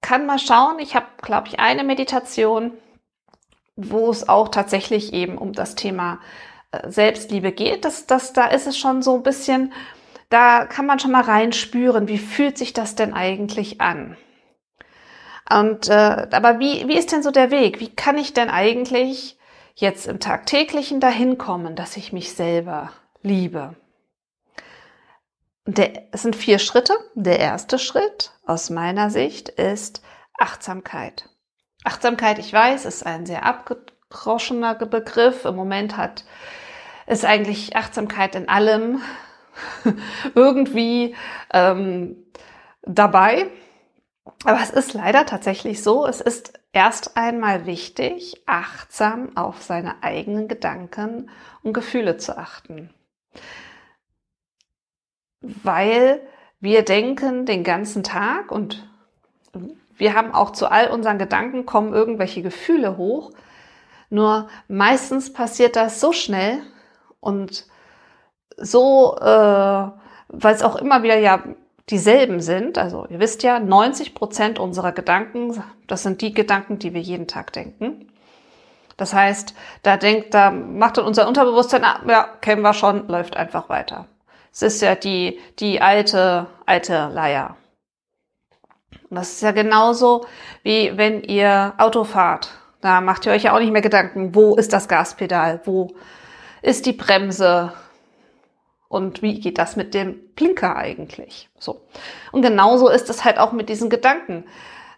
kann 0.00 0.24
mal 0.24 0.38
schauen. 0.38 0.78
Ich 0.78 0.94
habe, 0.94 1.06
glaube 1.20 1.48
ich, 1.48 1.60
eine 1.60 1.84
Meditation, 1.84 2.72
wo 3.76 4.10
es 4.10 4.28
auch 4.28 4.48
tatsächlich 4.48 5.12
eben 5.12 5.36
um 5.36 5.52
das 5.52 5.74
Thema 5.74 6.18
äh, 6.70 6.90
Selbstliebe 6.90 7.52
geht. 7.52 7.84
Das, 7.84 8.06
das, 8.06 8.32
da 8.32 8.46
ist 8.46 8.66
es 8.66 8.78
schon 8.78 9.02
so 9.02 9.16
ein 9.16 9.22
bisschen, 9.22 9.72
da 10.28 10.66
kann 10.66 10.86
man 10.86 10.98
schon 10.98 11.12
mal 11.12 11.22
reinspüren, 11.22 12.08
wie 12.08 12.18
fühlt 12.18 12.58
sich 12.58 12.72
das 12.72 12.94
denn 12.94 13.14
eigentlich 13.14 13.80
an? 13.80 14.16
Und 15.48 15.88
äh, 15.88 16.26
aber 16.32 16.58
wie, 16.58 16.88
wie 16.88 16.98
ist 16.98 17.12
denn 17.12 17.22
so 17.22 17.30
der 17.30 17.50
Weg? 17.50 17.78
Wie 17.78 17.94
kann 17.94 18.18
ich 18.18 18.34
denn 18.34 18.50
eigentlich 18.50 19.38
jetzt 19.74 20.08
im 20.08 20.18
tagtäglichen 20.18 20.98
dahin 20.98 21.38
kommen, 21.38 21.76
dass 21.76 21.96
ich 21.96 22.12
mich 22.12 22.32
selber 22.32 22.92
liebe? 23.22 23.76
Der, 25.66 26.02
es 26.12 26.22
sind 26.22 26.34
vier 26.34 26.58
Schritte. 26.58 26.94
Der 27.14 27.38
erste 27.38 27.78
Schritt 27.78 28.32
aus 28.44 28.70
meiner 28.70 29.10
Sicht 29.10 29.48
ist 29.48 30.02
Achtsamkeit. 30.38 31.28
Achtsamkeit, 31.84 32.40
ich 32.40 32.52
weiß, 32.52 32.84
ist 32.84 33.06
ein 33.06 33.26
sehr 33.26 33.44
abgedroschener 33.44 34.74
Begriff. 34.74 35.44
Im 35.44 35.54
Moment 35.54 35.96
hat 35.96 36.24
ist 37.06 37.24
eigentlich 37.24 37.76
Achtsamkeit 37.76 38.34
in 38.34 38.48
allem 38.48 39.00
irgendwie 40.34 41.14
ähm, 41.52 42.16
dabei. 42.82 43.48
Aber 44.44 44.60
es 44.62 44.70
ist 44.70 44.94
leider 44.94 45.26
tatsächlich 45.26 45.82
so, 45.82 46.06
es 46.06 46.20
ist 46.20 46.60
erst 46.72 47.16
einmal 47.16 47.66
wichtig, 47.66 48.42
achtsam 48.46 49.36
auf 49.36 49.62
seine 49.62 50.02
eigenen 50.02 50.48
Gedanken 50.48 51.30
und 51.62 51.72
Gefühle 51.72 52.16
zu 52.16 52.36
achten. 52.36 52.90
Weil 55.40 56.20
wir 56.60 56.82
denken 56.82 57.46
den 57.46 57.64
ganzen 57.64 58.02
Tag 58.02 58.50
und 58.50 58.88
wir 59.96 60.14
haben 60.14 60.32
auch 60.32 60.50
zu 60.50 60.70
all 60.70 60.90
unseren 60.90 61.18
Gedanken 61.18 61.64
kommen 61.66 61.94
irgendwelche 61.94 62.42
Gefühle 62.42 62.96
hoch. 62.96 63.32
Nur 64.10 64.48
meistens 64.68 65.32
passiert 65.32 65.76
das 65.76 66.00
so 66.00 66.12
schnell 66.12 66.62
und 67.20 67.66
so, 68.56 69.16
äh, 69.20 69.24
weil 70.28 70.54
es 70.54 70.62
auch 70.62 70.76
immer 70.76 71.02
wieder 71.02 71.18
ja 71.18 71.42
dieselben 71.88 72.40
sind. 72.40 72.78
Also 72.78 73.06
ihr 73.08 73.20
wisst 73.20 73.42
ja, 73.42 73.60
90 73.60 74.14
Prozent 74.14 74.58
unserer 74.58 74.92
Gedanken, 74.92 75.62
das 75.86 76.02
sind 76.02 76.20
die 76.20 76.34
Gedanken, 76.34 76.78
die 76.78 76.94
wir 76.94 77.00
jeden 77.00 77.28
Tag 77.28 77.52
denken. 77.52 78.08
Das 78.96 79.12
heißt, 79.12 79.54
da 79.82 79.96
denkt, 79.96 80.32
da 80.32 80.50
macht 80.50 80.96
dann 80.96 81.04
unser 81.04 81.28
Unterbewusstsein, 81.28 81.84
ah, 81.84 82.00
ja, 82.08 82.28
kennen 82.40 82.62
wir 82.62 82.72
schon, 82.72 83.08
läuft 83.08 83.36
einfach 83.36 83.68
weiter. 83.68 84.06
Es 84.52 84.62
ist 84.62 84.80
ja 84.80 84.94
die, 84.94 85.38
die 85.58 85.82
alte, 85.82 86.46
alte 86.64 87.10
Leier. 87.12 87.56
Und 89.10 89.16
das 89.16 89.32
ist 89.32 89.42
ja 89.42 89.52
genauso, 89.52 90.26
wie 90.62 90.96
wenn 90.96 91.22
ihr 91.22 91.74
Auto 91.76 92.04
fahrt. 92.04 92.50
Da 92.80 93.00
macht 93.00 93.26
ihr 93.26 93.32
euch 93.32 93.44
ja 93.44 93.54
auch 93.54 93.58
nicht 93.58 93.72
mehr 93.72 93.82
Gedanken, 93.82 94.34
wo 94.34 94.56
ist 94.56 94.72
das 94.72 94.88
Gaspedal, 94.88 95.60
wo 95.64 95.94
ist 96.62 96.86
die 96.86 96.92
Bremse 96.92 97.72
Und 98.96 99.20
wie 99.20 99.38
geht 99.38 99.58
das 99.58 99.76
mit 99.76 99.92
dem 99.92 100.18
Blinker 100.34 100.74
eigentlich? 100.74 101.50
So. 101.58 101.82
Und 102.32 102.40
genauso 102.40 102.88
ist 102.88 103.10
es 103.10 103.26
halt 103.26 103.38
auch 103.38 103.52
mit 103.52 103.68
diesen 103.68 103.90
Gedanken. 103.90 104.46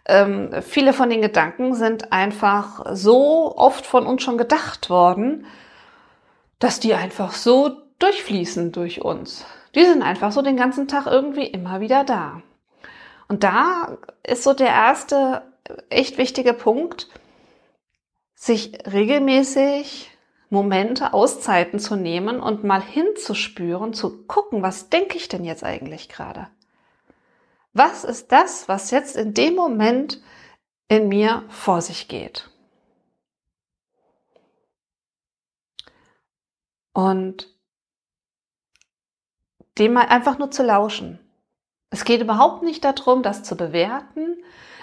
Ähm, 0.05 0.51
viele 0.61 0.93
von 0.93 1.09
den 1.09 1.21
Gedanken 1.21 1.75
sind 1.75 2.13
einfach 2.13 2.85
so 2.93 3.53
oft 3.57 3.85
von 3.85 4.07
uns 4.07 4.23
schon 4.23 4.37
gedacht 4.37 4.89
worden, 4.89 5.45
dass 6.59 6.79
die 6.79 6.93
einfach 6.93 7.33
so 7.33 7.81
durchfließen 7.99 8.71
durch 8.71 9.01
uns. 9.01 9.45
Die 9.75 9.83
sind 9.83 10.01
einfach 10.01 10.31
so 10.31 10.41
den 10.41 10.55
ganzen 10.55 10.87
Tag 10.87 11.05
irgendwie 11.05 11.45
immer 11.47 11.81
wieder 11.81 12.05
da. 12.05 12.41
Und 13.27 13.43
da 13.43 13.97
ist 14.25 14.43
so 14.43 14.53
der 14.53 14.69
erste 14.69 15.41
echt 15.89 16.17
wichtige 16.17 16.53
Punkt, 16.53 17.09
sich 18.33 18.71
regelmäßig 18.89 20.09
Momente, 20.49 21.13
Auszeiten 21.13 21.79
zu 21.79 21.95
nehmen 21.95 22.39
und 22.39 22.63
mal 22.63 22.81
hinzuspüren, 22.81 23.93
zu 23.93 24.25
gucken, 24.25 24.63
was 24.63 24.89
denke 24.89 25.17
ich 25.17 25.27
denn 25.27 25.45
jetzt 25.45 25.63
eigentlich 25.63 26.09
gerade? 26.09 26.47
Was 27.73 28.03
ist 28.03 28.31
das, 28.31 28.67
was 28.67 28.89
jetzt 28.89 29.15
in 29.15 29.33
dem 29.33 29.55
Moment 29.55 30.21
in 30.87 31.07
mir 31.07 31.45
vor 31.49 31.81
sich 31.81 32.07
geht? 32.07 32.49
Und 36.93 37.47
dem 39.77 39.93
mal 39.93 40.07
einfach 40.07 40.39
nur 40.39 40.51
zu 40.51 40.63
lauschen. 40.63 41.19
Es 41.89 42.05
geht 42.05 42.21
überhaupt 42.21 42.63
nicht 42.63 42.83
darum, 42.83 43.23
das 43.23 43.43
zu 43.43 43.55
bewerten. 43.57 44.37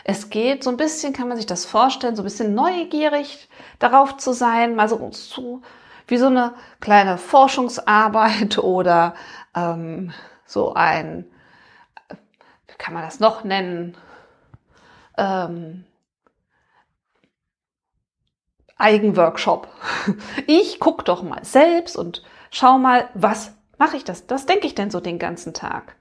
Es 0.04 0.30
geht 0.30 0.64
so 0.64 0.70
ein 0.70 0.76
bisschen, 0.76 1.12
kann 1.12 1.28
man 1.28 1.36
sich 1.36 1.46
das 1.46 1.64
vorstellen, 1.64 2.16
so 2.16 2.22
ein 2.22 2.24
bisschen 2.24 2.54
neugierig 2.54 3.48
darauf 3.78 4.16
zu 4.16 4.32
sein, 4.32 4.76
mal 4.76 4.88
so, 4.88 5.10
so 5.12 5.62
wie 6.06 6.16
so 6.16 6.26
eine 6.26 6.54
kleine 6.80 7.18
Forschungsarbeit 7.18 8.58
oder 8.62 9.14
ähm, 9.54 10.12
so 10.44 10.74
ein, 10.74 11.26
wie 12.68 12.74
kann 12.78 12.94
man 12.94 13.02
das 13.02 13.20
noch 13.20 13.44
nennen? 13.44 13.96
Ähm, 15.16 15.84
Eigenworkshop. 18.76 19.68
Ich 20.46 20.78
guck 20.80 21.04
doch 21.04 21.22
mal 21.22 21.44
selbst 21.44 21.96
und 21.96 22.22
schau 22.50 22.78
mal, 22.78 23.08
was 23.14 23.52
mache 23.78 23.96
ich 23.96 24.04
das? 24.04 24.24
Was 24.28 24.46
denke 24.46 24.66
ich 24.66 24.74
denn 24.74 24.90
so 24.90 25.00
den 25.00 25.18
ganzen 25.18 25.54
Tag? 25.54 25.95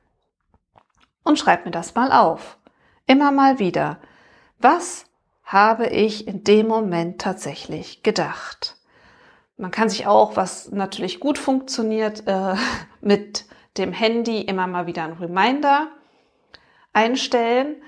Und 1.25 1.37
schreib 1.37 1.65
mir 1.65 1.71
das 1.71 1.95
mal 1.95 2.13
auf. 2.13 2.57
Immer 3.07 3.33
mal 3.33 3.59
wieder. 3.59 3.99
Was 4.59 5.05
habe 5.43 5.87
ich 5.87 6.27
in 6.27 6.45
dem 6.45 6.67
Moment 6.67 7.19
tatsächlich 7.19 8.03
gedacht? 8.03 8.77
Man 9.57 9.71
kann 9.71 9.89
sich 9.89 10.07
auch, 10.07 10.37
was 10.37 10.71
natürlich 10.71 11.19
gut 11.19 11.37
funktioniert, 11.37 12.25
äh, 12.27 12.55
mit 13.01 13.45
dem 13.77 13.91
Handy 13.91 14.41
immer 14.41 14.67
mal 14.67 14.87
wieder 14.87 15.03
ein 15.03 15.13
Reminder 15.13 15.89
einstellen. 16.93 17.81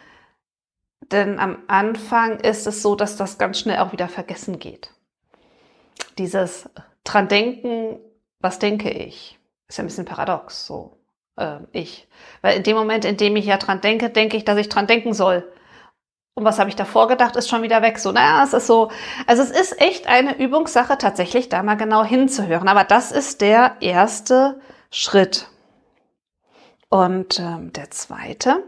Denn 1.12 1.40
am 1.40 1.64
Anfang 1.68 2.40
ist 2.40 2.68
es 2.68 2.82
so, 2.82 2.96
dass 2.96 3.16
das 3.16 3.38
ganz 3.38 3.60
schnell 3.60 3.78
auch 3.78 3.94
wieder 3.94 4.10
vergessen 4.10 4.60
geht. 4.60 4.92
Dieses 6.18 6.70
dran 7.06 7.30
denken, 7.30 8.00
was 8.40 8.60
denke 8.60 8.90
ich, 8.90 9.40
ist 9.68 9.78
ja 9.78 9.84
ein 9.84 9.88
bisschen 9.88 10.06
paradox 10.06 10.66
so 10.66 10.97
äh, 11.38 11.60
ich. 11.72 12.08
Weil 12.42 12.58
in 12.58 12.64
dem 12.64 12.76
Moment, 12.76 13.06
in 13.06 13.18
dem 13.18 13.36
ich 13.36 13.46
ja 13.46 13.58
dran 13.58 13.82
denke, 13.82 14.10
denke 14.10 14.38
ich, 14.38 14.46
dass 14.46 14.58
ich 14.58 14.70
dran 14.70 14.88
denken 14.88 15.14
soll. 15.14 15.50
Und 16.34 16.46
was 16.46 16.60
habe 16.60 16.70
ich 16.70 16.76
davor 16.76 17.08
gedacht, 17.08 17.36
ist 17.36 17.50
schon 17.50 17.64
wieder 17.64 17.82
weg. 17.82 17.98
So, 17.98 18.12
naja, 18.12 18.44
es 18.44 18.54
ist 18.54 18.68
so, 18.68 18.92
also 19.26 19.42
es 19.42 19.50
ist 19.50 19.82
echt 19.82 20.08
eine 20.08 20.38
Übungssache, 20.38 20.98
tatsächlich 20.98 21.50
da 21.50 21.64
mal 21.64 21.78
genau 21.78 22.04
hinzuhören. 22.04 22.68
Aber 22.68 22.84
das 22.84 23.12
ist 23.12 23.42
der 23.42 23.78
erste 23.80 24.62
Schritt. 24.92 25.48
Und 26.90 27.40
ähm, 27.40 27.74
der 27.74 27.90
zweite 27.90 28.64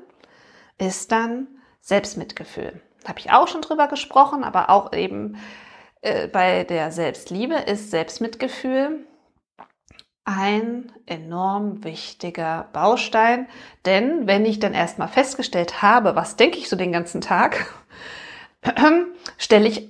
ist 0.80 1.12
dann 1.12 1.48
Selbstmitgefühl. 1.82 2.82
Habe 3.08 3.20
ich 3.20 3.32
auch 3.32 3.48
schon 3.48 3.62
drüber 3.62 3.88
gesprochen, 3.88 4.44
aber 4.44 4.70
auch 4.70 4.92
eben 4.94 5.38
äh, 6.02 6.28
bei 6.28 6.64
der 6.64 6.92
Selbstliebe 6.92 7.56
ist 7.56 7.92
Selbstmitgefühl 7.92 9.06
ein 10.30 10.92
enorm 11.08 11.84
wichtiger 11.84 12.70
Baustein, 12.72 13.48
denn 13.86 14.28
wenn 14.28 14.46
ich 14.46 14.60
dann 14.60 14.76
erstmal 14.76 15.08
festgestellt 15.08 15.82
habe, 15.82 16.16
was 16.16 16.36
denke 16.36 16.60
ich 16.60 16.70
so 16.70 16.76
den 16.76 16.92
ganzen 16.92 17.20
Tag, 17.20 17.74
stelle 19.40 19.68
ich 19.68 19.90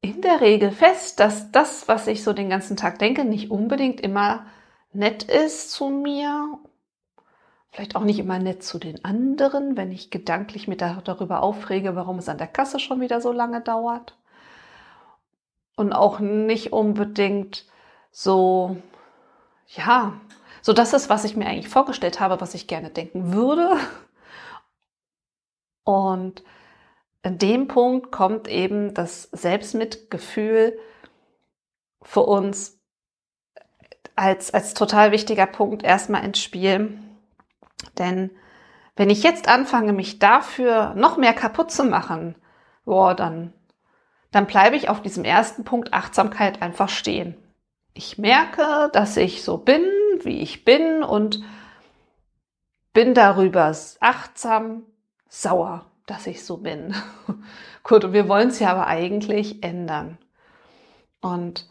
in 0.00 0.22
der 0.22 0.40
Regel 0.40 0.70
fest, 0.70 1.20
dass 1.20 1.52
das, 1.52 1.86
was 1.86 2.06
ich 2.06 2.24
so 2.24 2.32
den 2.32 2.48
ganzen 2.48 2.78
Tag 2.78 2.98
denke, 2.98 3.26
nicht 3.26 3.50
unbedingt 3.50 4.00
immer 4.00 4.46
nett 4.94 5.22
ist 5.24 5.70
zu 5.70 5.90
mir, 5.90 6.58
vielleicht 7.70 7.94
auch 7.94 8.04
nicht 8.04 8.20
immer 8.20 8.38
nett 8.38 8.62
zu 8.62 8.78
den 8.78 9.04
anderen, 9.04 9.76
wenn 9.76 9.92
ich 9.92 10.10
gedanklich 10.10 10.66
mir 10.66 10.76
darüber 10.76 11.42
aufrege, 11.42 11.94
warum 11.94 12.18
es 12.18 12.30
an 12.30 12.38
der 12.38 12.46
Kasse 12.46 12.80
schon 12.80 13.02
wieder 13.02 13.20
so 13.20 13.32
lange 13.32 13.60
dauert. 13.60 14.16
Und 15.76 15.92
auch 15.92 16.20
nicht 16.20 16.72
unbedingt 16.72 17.66
so 18.10 18.78
ja, 19.68 20.20
so 20.62 20.72
das 20.72 20.92
ist, 20.92 21.08
was 21.08 21.24
ich 21.24 21.36
mir 21.36 21.46
eigentlich 21.46 21.68
vorgestellt 21.68 22.20
habe, 22.20 22.40
was 22.40 22.54
ich 22.54 22.66
gerne 22.66 22.90
denken 22.90 23.32
würde. 23.32 23.76
Und 25.84 26.42
in 27.22 27.38
dem 27.38 27.68
Punkt 27.68 28.12
kommt 28.12 28.48
eben 28.48 28.94
das 28.94 29.24
Selbstmitgefühl 29.32 30.78
für 32.02 32.20
uns 32.20 32.78
als, 34.16 34.52
als 34.52 34.74
total 34.74 35.12
wichtiger 35.12 35.46
Punkt 35.46 35.82
erstmal 35.82 36.24
ins 36.24 36.40
Spiel. 36.40 36.98
Denn 37.98 38.30
wenn 38.96 39.10
ich 39.10 39.22
jetzt 39.22 39.48
anfange, 39.48 39.92
mich 39.92 40.18
dafür 40.18 40.94
noch 40.94 41.16
mehr 41.16 41.34
kaputt 41.34 41.70
zu 41.70 41.84
machen, 41.84 42.34
boah, 42.84 43.14
dann, 43.14 43.52
dann 44.30 44.46
bleibe 44.46 44.76
ich 44.76 44.88
auf 44.88 45.02
diesem 45.02 45.24
ersten 45.24 45.64
Punkt 45.64 45.92
Achtsamkeit 45.92 46.62
einfach 46.62 46.88
stehen 46.88 47.36
ich 47.98 48.16
merke, 48.16 48.90
dass 48.92 49.16
ich 49.16 49.42
so 49.42 49.56
bin, 49.56 49.82
wie 50.20 50.40
ich 50.40 50.64
bin 50.64 51.02
und 51.02 51.42
bin 52.92 53.12
darüber 53.12 53.74
achtsam 53.98 54.86
sauer, 55.28 55.84
dass 56.06 56.28
ich 56.28 56.44
so 56.44 56.58
bin. 56.58 56.94
Gut, 57.82 58.04
und 58.04 58.12
wir 58.12 58.28
wollen 58.28 58.50
es 58.50 58.60
ja 58.60 58.70
aber 58.70 58.86
eigentlich 58.86 59.64
ändern. 59.64 60.16
Und 61.20 61.68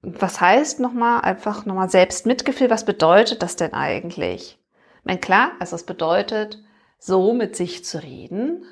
was 0.00 0.40
heißt 0.40 0.78
nochmal, 0.78 1.22
einfach 1.22 1.66
nochmal 1.66 1.90
Selbstmitgefühl, 1.90 2.70
was 2.70 2.84
bedeutet 2.84 3.42
das 3.42 3.56
denn 3.56 3.74
eigentlich? 3.74 4.60
Ich 5.00 5.04
meine, 5.04 5.18
klar, 5.18 5.52
also 5.58 5.74
es 5.74 5.84
bedeutet, 5.84 6.62
so 7.00 7.32
mit 7.32 7.56
sich 7.56 7.84
zu 7.84 8.00
reden, 8.00 8.64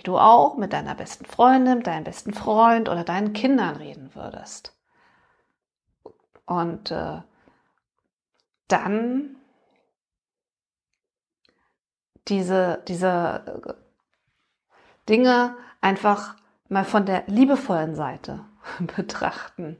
wie 0.00 0.04
du 0.04 0.16
auch 0.16 0.56
mit 0.56 0.72
deiner 0.72 0.94
besten 0.94 1.26
Freundin, 1.26 1.82
deinem 1.82 2.04
besten 2.04 2.32
Freund 2.32 2.88
oder 2.88 3.04
deinen 3.04 3.34
Kindern 3.34 3.76
reden 3.76 4.14
würdest. 4.14 4.74
Und 6.46 6.90
äh, 6.90 7.20
dann 8.66 9.36
diese, 12.28 12.82
diese 12.88 13.62
äh, 13.66 13.74
Dinge 15.06 15.54
einfach 15.82 16.34
mal 16.70 16.86
von 16.86 17.04
der 17.04 17.24
liebevollen 17.26 17.94
Seite 17.94 18.46
betrachten. 18.96 19.76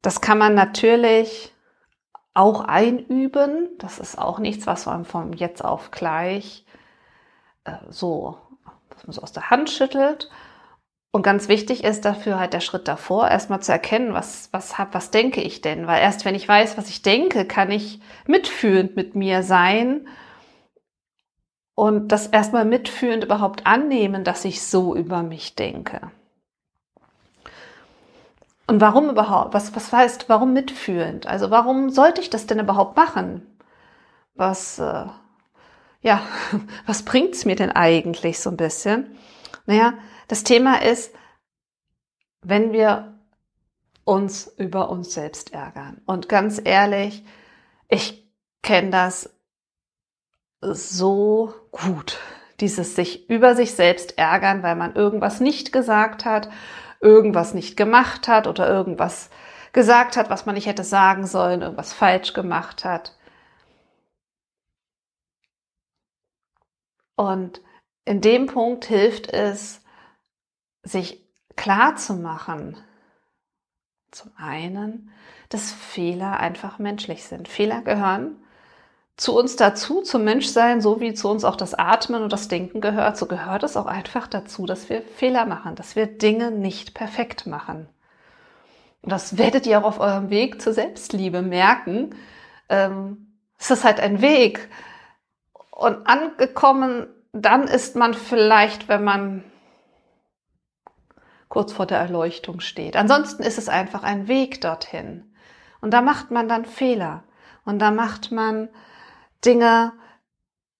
Das 0.00 0.20
kann 0.20 0.38
man 0.38 0.54
natürlich 0.54 1.54
auch 2.34 2.62
einüben. 2.62 3.68
Das 3.78 4.00
ist 4.00 4.18
auch 4.18 4.40
nichts, 4.40 4.66
was 4.66 4.86
man 4.86 5.04
vom 5.04 5.34
jetzt 5.34 5.64
auf 5.64 5.92
gleich 5.92 6.66
äh, 7.62 7.76
so 7.88 8.40
dass 8.94 9.04
man 9.04 9.10
es 9.10 9.18
aus 9.18 9.32
der 9.32 9.50
Hand 9.50 9.70
schüttelt. 9.70 10.30
Und 11.14 11.22
ganz 11.22 11.48
wichtig 11.48 11.84
ist 11.84 12.06
dafür 12.06 12.40
halt 12.40 12.54
der 12.54 12.60
Schritt 12.60 12.88
davor, 12.88 13.28
erstmal 13.28 13.60
zu 13.60 13.70
erkennen, 13.70 14.14
was, 14.14 14.48
was 14.52 14.78
hab, 14.78 14.94
was 14.94 15.10
denke 15.10 15.42
ich 15.42 15.60
denn? 15.60 15.86
Weil 15.86 16.00
erst 16.00 16.24
wenn 16.24 16.34
ich 16.34 16.48
weiß, 16.48 16.78
was 16.78 16.88
ich 16.88 17.02
denke, 17.02 17.44
kann 17.44 17.70
ich 17.70 18.00
mitfühlend 18.26 18.96
mit 18.96 19.14
mir 19.14 19.42
sein 19.42 20.08
und 21.74 22.08
das 22.08 22.28
erstmal 22.28 22.64
mitfühlend 22.64 23.24
überhaupt 23.24 23.66
annehmen, 23.66 24.24
dass 24.24 24.46
ich 24.46 24.62
so 24.62 24.96
über 24.96 25.22
mich 25.22 25.54
denke. 25.54 26.10
Und 28.66 28.80
warum 28.80 29.10
überhaupt? 29.10 29.52
Was, 29.52 29.76
was 29.76 29.92
heißt, 29.92 30.30
warum 30.30 30.54
mitfühlend? 30.54 31.26
Also 31.26 31.50
warum 31.50 31.90
sollte 31.90 32.22
ich 32.22 32.30
das 32.30 32.46
denn 32.46 32.58
überhaupt 32.58 32.96
machen? 32.96 33.46
Was, 34.34 34.78
äh, 34.78 35.04
ja, 36.02 36.22
was 36.86 37.04
bringt's 37.04 37.44
mir 37.44 37.56
denn 37.56 37.70
eigentlich 37.70 38.40
so 38.40 38.50
ein 38.50 38.56
bisschen? 38.56 39.16
Naja, 39.66 39.94
das 40.28 40.44
Thema 40.44 40.82
ist, 40.82 41.14
wenn 42.42 42.72
wir 42.72 43.18
uns 44.04 44.52
über 44.58 44.90
uns 44.90 45.14
selbst 45.14 45.52
ärgern. 45.52 46.00
Und 46.06 46.28
ganz 46.28 46.60
ehrlich, 46.62 47.24
ich 47.88 48.28
kenne 48.62 48.90
das 48.90 49.30
so 50.60 51.54
gut. 51.70 52.18
Dieses 52.60 52.94
sich 52.94 53.28
über 53.28 53.54
sich 53.54 53.74
selbst 53.74 54.18
ärgern, 54.18 54.62
weil 54.62 54.76
man 54.76 54.94
irgendwas 54.94 55.40
nicht 55.40 55.72
gesagt 55.72 56.24
hat, 56.24 56.48
irgendwas 57.00 57.54
nicht 57.54 57.76
gemacht 57.76 58.28
hat 58.28 58.46
oder 58.46 58.68
irgendwas 58.68 59.30
gesagt 59.72 60.16
hat, 60.16 60.30
was 60.30 60.46
man 60.46 60.54
nicht 60.54 60.66
hätte 60.66 60.84
sagen 60.84 61.26
sollen, 61.26 61.62
irgendwas 61.62 61.92
falsch 61.92 62.32
gemacht 62.32 62.84
hat. 62.84 63.16
Und 67.16 67.60
in 68.04 68.20
dem 68.20 68.46
Punkt 68.46 68.84
hilft 68.84 69.28
es, 69.32 69.80
sich 70.82 71.24
klar 71.56 71.96
zu 71.96 72.14
machen, 72.14 72.76
zum 74.10 74.32
einen, 74.36 75.10
dass 75.48 75.72
Fehler 75.72 76.40
einfach 76.40 76.78
menschlich 76.78 77.24
sind. 77.24 77.48
Fehler 77.48 77.82
gehören 77.82 78.42
zu 79.16 79.36
uns 79.36 79.56
dazu, 79.56 80.02
zum 80.02 80.24
Menschsein, 80.24 80.80
so 80.80 81.00
wie 81.00 81.14
zu 81.14 81.28
uns 81.28 81.44
auch 81.44 81.56
das 81.56 81.74
Atmen 81.74 82.22
und 82.22 82.32
das 82.32 82.48
Denken 82.48 82.80
gehört. 82.80 83.16
So 83.16 83.26
gehört 83.26 83.62
es 83.62 83.76
auch 83.76 83.86
einfach 83.86 84.26
dazu, 84.26 84.66
dass 84.66 84.88
wir 84.88 85.02
Fehler 85.02 85.46
machen, 85.46 85.74
dass 85.76 85.96
wir 85.96 86.06
Dinge 86.06 86.50
nicht 86.50 86.94
perfekt 86.94 87.46
machen. 87.46 87.88
Und 89.02 89.12
das 89.12 89.36
werdet 89.36 89.66
ihr 89.66 89.78
auch 89.78 89.84
auf 89.84 90.00
eurem 90.00 90.30
Weg 90.30 90.62
zur 90.62 90.72
Selbstliebe 90.72 91.42
merken. 91.42 92.14
Ähm, 92.68 93.34
es 93.58 93.70
ist 93.70 93.84
halt 93.84 94.00
ein 94.00 94.22
Weg. 94.22 94.68
Und 95.82 96.06
angekommen, 96.06 97.08
dann 97.32 97.64
ist 97.64 97.96
man 97.96 98.14
vielleicht, 98.14 98.86
wenn 98.86 99.02
man 99.02 99.42
kurz 101.48 101.72
vor 101.72 101.86
der 101.86 101.98
Erleuchtung 101.98 102.60
steht. 102.60 102.94
Ansonsten 102.94 103.42
ist 103.42 103.58
es 103.58 103.68
einfach 103.68 104.04
ein 104.04 104.28
Weg 104.28 104.60
dorthin. 104.60 105.34
Und 105.80 105.90
da 105.90 106.00
macht 106.00 106.30
man 106.30 106.48
dann 106.48 106.64
Fehler. 106.64 107.24
Und 107.64 107.80
da 107.80 107.90
macht 107.90 108.30
man 108.30 108.68
Dinge, 109.44 109.92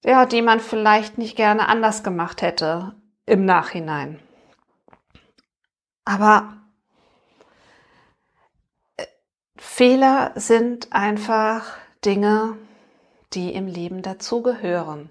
ja, 0.04 0.24
die 0.24 0.40
man 0.40 0.60
vielleicht 0.60 1.18
nicht 1.18 1.36
gerne 1.36 1.68
anders 1.68 2.04
gemacht 2.04 2.40
hätte 2.40 2.94
im 3.26 3.44
Nachhinein. 3.44 4.20
Aber 6.04 6.58
äh, 8.98 9.06
Fehler 9.56 10.30
sind 10.36 10.92
einfach 10.92 11.76
Dinge, 12.04 12.56
die 13.34 13.54
im 13.54 13.66
Leben 13.66 14.02
dazugehören. 14.02 15.10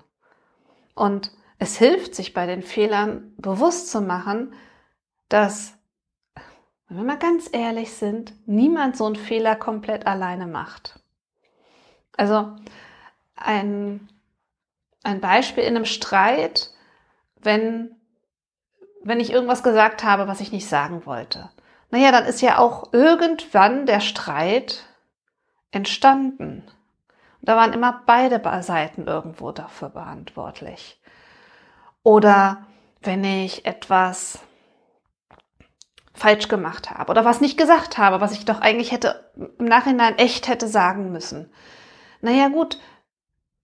Und 0.95 1.31
es 1.59 1.77
hilft, 1.77 2.15
sich 2.15 2.33
bei 2.33 2.45
den 2.45 2.63
Fehlern 2.63 3.33
bewusst 3.37 3.91
zu 3.91 4.01
machen, 4.01 4.53
dass, 5.29 5.73
wenn 6.87 6.97
wir 6.97 7.03
mal 7.03 7.19
ganz 7.19 7.49
ehrlich 7.51 7.93
sind, 7.93 8.33
niemand 8.47 8.97
so 8.97 9.05
einen 9.05 9.15
Fehler 9.15 9.55
komplett 9.55 10.07
alleine 10.07 10.47
macht. 10.47 10.99
Also 12.17 12.55
ein, 13.35 14.09
ein 15.03 15.21
Beispiel 15.21 15.63
in 15.63 15.75
einem 15.75 15.85
Streit, 15.85 16.71
wenn, 17.35 17.95
wenn 19.03 19.19
ich 19.19 19.31
irgendwas 19.31 19.63
gesagt 19.63 20.03
habe, 20.03 20.27
was 20.27 20.41
ich 20.41 20.51
nicht 20.51 20.67
sagen 20.67 21.05
wollte. 21.05 21.49
Naja, 21.89 22.11
dann 22.11 22.25
ist 22.25 22.41
ja 22.41 22.57
auch 22.57 22.93
irgendwann 22.93 23.85
der 23.85 23.99
Streit 23.99 24.85
entstanden. 25.71 26.63
Da 27.41 27.55
waren 27.55 27.73
immer 27.73 28.01
beide 28.05 28.41
Seiten 28.61 29.07
irgendwo 29.07 29.51
dafür 29.51 29.91
verantwortlich. 29.91 31.01
Oder 32.03 32.65
wenn 33.01 33.23
ich 33.23 33.65
etwas 33.65 34.39
falsch 36.13 36.47
gemacht 36.47 36.91
habe 36.91 37.09
oder 37.09 37.25
was 37.25 37.41
nicht 37.41 37.57
gesagt 37.57 37.97
habe, 37.97 38.21
was 38.21 38.33
ich 38.33 38.45
doch 38.45 38.61
eigentlich 38.61 38.91
hätte 38.91 39.31
im 39.57 39.65
Nachhinein 39.65 40.17
echt 40.17 40.47
hätte 40.47 40.67
sagen 40.67 41.11
müssen. 41.11 41.51
Naja 42.21 42.49
gut, 42.49 42.79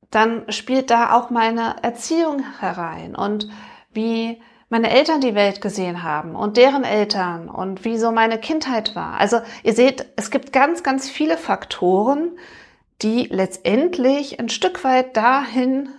dann 0.09 0.51
spielt 0.51 0.89
da 0.89 1.13
auch 1.13 1.29
meine 1.29 1.75
Erziehung 1.83 2.43
herein 2.59 3.15
und 3.15 3.47
wie 3.91 4.41
meine 4.69 4.89
Eltern 4.89 5.21
die 5.21 5.35
Welt 5.35 5.61
gesehen 5.61 6.03
haben 6.03 6.35
und 6.35 6.57
deren 6.57 6.83
Eltern 6.83 7.49
und 7.49 7.85
wie 7.85 7.97
so 7.97 8.11
meine 8.11 8.39
Kindheit 8.39 8.95
war. 8.95 9.19
Also 9.19 9.39
ihr 9.63 9.73
seht, 9.73 10.05
es 10.15 10.31
gibt 10.31 10.51
ganz, 10.51 10.83
ganz 10.83 11.09
viele 11.09 11.37
Faktoren, 11.37 12.37
die 13.01 13.27
letztendlich 13.29 14.39
ein 14.39 14.49
Stück 14.49 14.83
weit 14.83 15.15
dahin 15.15 15.89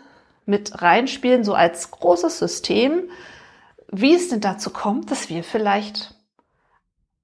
mit 0.46 0.82
reinspielen, 0.82 1.44
so 1.44 1.54
als 1.54 1.90
großes 1.90 2.38
System, 2.38 3.11
wie 3.90 4.14
es 4.14 4.28
denn 4.28 4.40
dazu 4.40 4.70
kommt, 4.70 5.11
dass 5.11 5.28
wir 5.28 5.44
vielleicht 5.44 6.14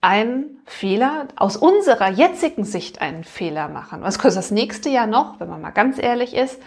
einen 0.01 0.59
Fehler, 0.67 1.29
aus 1.37 1.57
unserer 1.57 2.11
jetzigen 2.11 2.65
Sicht 2.65 3.01
einen 3.01 3.25
Fehler 3.25 3.69
machen. 3.69 4.03
Was 4.03 4.19
kostet 4.19 4.39
das 4.39 4.51
nächste 4.51 4.91
Jahr 4.91 5.07
noch, 5.07 5.41
wenn 5.41 5.49
man 5.49 5.63
mal 5.63 5.71
ganz 5.71 5.99
ehrlich 5.99 6.35
ist? 6.35 6.61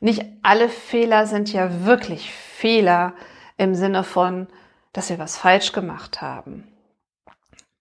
Nicht 0.00 0.24
alle 0.42 0.68
Fehler 0.68 1.26
sind 1.26 1.52
ja 1.52 1.84
wirklich 1.84 2.32
Fehler 2.32 3.14
im 3.56 3.74
Sinne 3.74 4.04
von, 4.04 4.46
dass 4.92 5.10
wir 5.10 5.18
was 5.18 5.36
falsch 5.36 5.72
gemacht 5.72 6.22
haben 6.22 6.64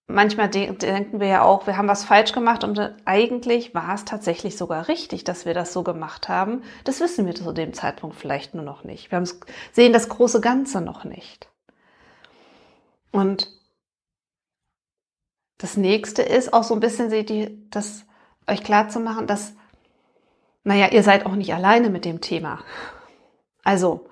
manchmal 0.08 0.50
de 0.50 0.74
denken 0.74 1.20
wir 1.20 1.28
ja 1.28 1.42
auch, 1.44 1.68
wir 1.68 1.78
haben 1.78 1.88
was 1.88 2.06
falsch 2.06 2.32
gemacht 2.32 2.64
und 2.64 2.80
eigentlich 3.06 3.76
war 3.76 3.94
es 3.94 4.06
tatsächlich 4.06 4.58
sogar 4.58 4.88
richtig, 4.88 5.24
dass 5.24 5.46
wir 5.46 5.54
das 5.54 5.74
so 5.74 5.84
gemacht 5.84 6.30
haben. 6.30 6.64
Das 6.86 7.00
wissen 7.00 7.26
wir 7.26 7.36
zu 7.36 7.52
dem 7.52 7.74
Zeitpunkt 7.74 8.16
vielleicht 8.16 8.56
nur 8.56 8.64
noch 8.64 8.84
nicht. 8.84 9.12
Wir 9.12 9.24
sehen 9.74 9.94
das 9.94 10.10
große 10.10 10.42
Ganze 10.42 10.82
noch 10.82 11.04
nicht. 11.04 11.50
Und 13.12 13.52
das 15.58 15.76
nächste 15.76 16.22
ist 16.22 16.54
auch 16.54 16.64
so 16.64 16.74
ein 16.74 16.80
bisschen, 16.80 17.12
ihr, 17.12 17.52
das 17.70 18.06
euch 18.48 18.64
klar 18.64 18.90
zu 18.90 19.00
machen, 19.00 19.28
dass, 19.28 19.54
naja, 20.64 20.90
ihr 20.92 21.04
seid 21.04 21.26
auch 21.26 21.36
nicht 21.36 21.54
alleine 21.54 21.90
mit 21.90 22.06
dem 22.06 22.22
Thema. 22.22 22.60
Also 23.64 24.08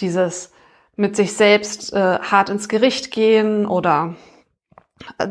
dieses 0.00 0.52
mit 0.96 1.16
sich 1.16 1.32
selbst 1.32 1.92
äh, 1.92 2.18
hart 2.20 2.50
ins 2.50 2.68
Gericht 2.68 3.10
gehen 3.10 3.66
oder 3.66 4.14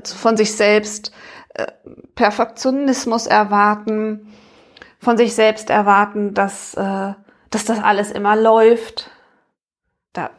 von 0.06 0.38
sich 0.38 0.56
selbst 0.56 1.12
äh, 1.54 1.72
Perfektionismus 2.16 3.28
erwarten, 3.28 4.34
von 5.00 5.18
sich 5.18 5.36
selbst 5.36 5.70
erwarten, 5.70 6.34
dass, 6.34 6.74
äh, 6.76 7.14
dass 7.50 7.66
das 7.66 7.80
alles 7.80 8.12
immer 8.12 8.36
läuft. 8.36 9.10
Da 10.14 10.32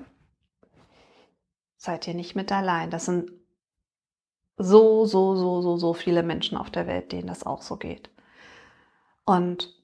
seid 1.77 2.07
ihr 2.07 2.15
nicht 2.15 2.35
mit 2.35 2.51
allein. 2.53 2.91
Das 2.91 3.07
sind 3.07 3.31
so, 4.57 5.05
so, 5.05 5.35
so, 5.37 5.63
so, 5.63 5.77
so 5.77 5.95
viele 5.95 6.23
Menschen 6.23 6.57
auf 6.57 6.71
der 6.71 6.87
Welt, 6.87 7.13
denen 7.13 7.27
das 7.27 7.45
auch 7.45 7.63
so 7.63 7.77
geht. 7.77 8.11
Und 9.25 9.75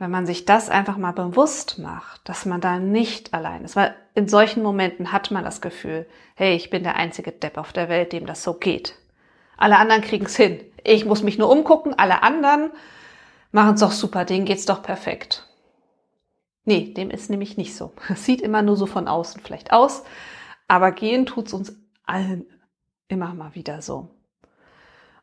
wenn 0.00 0.10
man 0.10 0.24
sich 0.24 0.46
das 0.46 0.70
einfach 0.70 0.96
mal 0.96 1.12
bewusst 1.12 1.78
macht, 1.78 2.26
dass 2.26 2.46
man 2.46 2.62
da 2.62 2.78
nicht 2.78 3.34
allein 3.34 3.64
ist, 3.64 3.76
weil 3.76 3.94
in 4.14 4.28
solchen 4.28 4.62
Momenten 4.62 5.12
hat 5.12 5.30
man 5.30 5.44
das 5.44 5.60
Gefühl, 5.60 6.06
hey, 6.34 6.56
ich 6.56 6.70
bin 6.70 6.82
der 6.84 6.96
einzige 6.96 7.32
Depp 7.32 7.58
auf 7.58 7.74
der 7.74 7.90
Welt, 7.90 8.14
dem 8.14 8.24
das 8.24 8.42
so 8.42 8.54
geht. 8.54 8.96
Alle 9.58 9.76
anderen 9.76 10.00
kriegen 10.00 10.24
es 10.24 10.36
hin. 10.36 10.64
Ich 10.84 11.04
muss 11.04 11.22
mich 11.22 11.36
nur 11.36 11.50
umgucken, 11.50 11.92
alle 11.98 12.22
anderen 12.22 12.70
machen 13.52 13.74
es 13.74 13.80
doch 13.80 13.92
super, 13.92 14.24
denen 14.24 14.46
geht's 14.46 14.64
doch 14.64 14.82
perfekt. 14.82 15.46
Nee, 16.64 16.94
dem 16.94 17.10
ist 17.10 17.28
nämlich 17.28 17.58
nicht 17.58 17.76
so. 17.76 17.92
Es 18.08 18.24
sieht 18.24 18.40
immer 18.40 18.62
nur 18.62 18.76
so 18.76 18.86
von 18.86 19.06
außen 19.06 19.42
vielleicht 19.42 19.70
aus, 19.70 20.02
aber 20.66 20.92
gehen 20.92 21.26
tut's 21.26 21.52
uns 21.52 21.76
allen 22.06 22.46
immer 23.08 23.34
mal 23.34 23.54
wieder 23.54 23.82
so. 23.82 24.08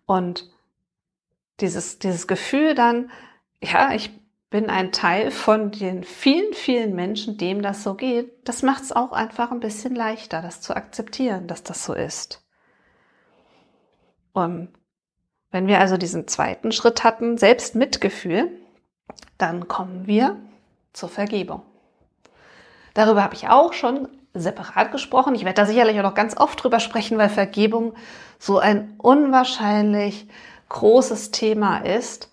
Und 0.05 0.47
dieses, 1.61 1.97
dieses 1.97 2.27
Gefühl 2.27 2.75
dann, 2.75 3.09
ja, 3.59 3.91
ich 3.93 4.11
bin 4.49 4.69
ein 4.69 4.91
Teil 4.91 5.31
von 5.31 5.71
den 5.71 6.03
vielen, 6.03 6.53
vielen 6.53 6.95
Menschen, 6.95 7.37
dem 7.37 7.61
das 7.61 7.83
so 7.83 7.95
geht, 7.95 8.47
das 8.47 8.63
macht 8.63 8.83
es 8.83 8.91
auch 8.91 9.11
einfach 9.11 9.51
ein 9.51 9.59
bisschen 9.59 9.93
leichter, 9.93 10.41
das 10.41 10.61
zu 10.61 10.75
akzeptieren, 10.75 11.47
dass 11.47 11.63
das 11.63 11.83
so 11.83 11.93
ist. 11.93 12.41
Und 14.31 14.69
wenn 15.51 15.67
wir 15.67 15.79
also 15.79 15.97
diesen 15.97 16.27
zweiten 16.27 16.71
Schritt 16.71 17.03
hatten, 17.03 17.37
Selbstmitgefühl, 17.37 18.51
dann 19.37 19.67
kommen 19.67 20.07
wir 20.07 20.37
zur 20.93 21.09
Vergebung. 21.09 21.61
Darüber 22.93 23.23
habe 23.23 23.35
ich 23.35 23.49
auch 23.49 23.73
schon 23.73 24.07
separat 24.33 24.91
gesprochen. 24.91 25.35
Ich 25.35 25.45
werde 25.45 25.61
da 25.61 25.65
sicherlich 25.65 25.97
auch 25.99 26.03
noch 26.03 26.13
ganz 26.13 26.37
oft 26.37 26.63
drüber 26.63 26.79
sprechen, 26.79 27.17
weil 27.17 27.29
Vergebung 27.29 27.95
so 28.39 28.59
ein 28.59 28.95
unwahrscheinlich 28.97 30.27
großes 30.69 31.31
Thema 31.31 31.79
ist 31.79 32.31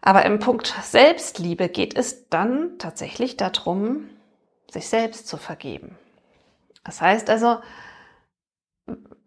aber 0.00 0.24
im 0.24 0.38
Punkt 0.38 0.74
Selbstliebe 0.82 1.68
geht 1.68 1.96
es 1.96 2.28
dann 2.28 2.78
tatsächlich 2.78 3.36
darum, 3.36 4.08
sich 4.70 4.88
selbst 4.88 5.26
zu 5.26 5.36
vergeben. 5.36 5.98
Das 6.84 7.00
heißt 7.00 7.30
also, 7.30 7.60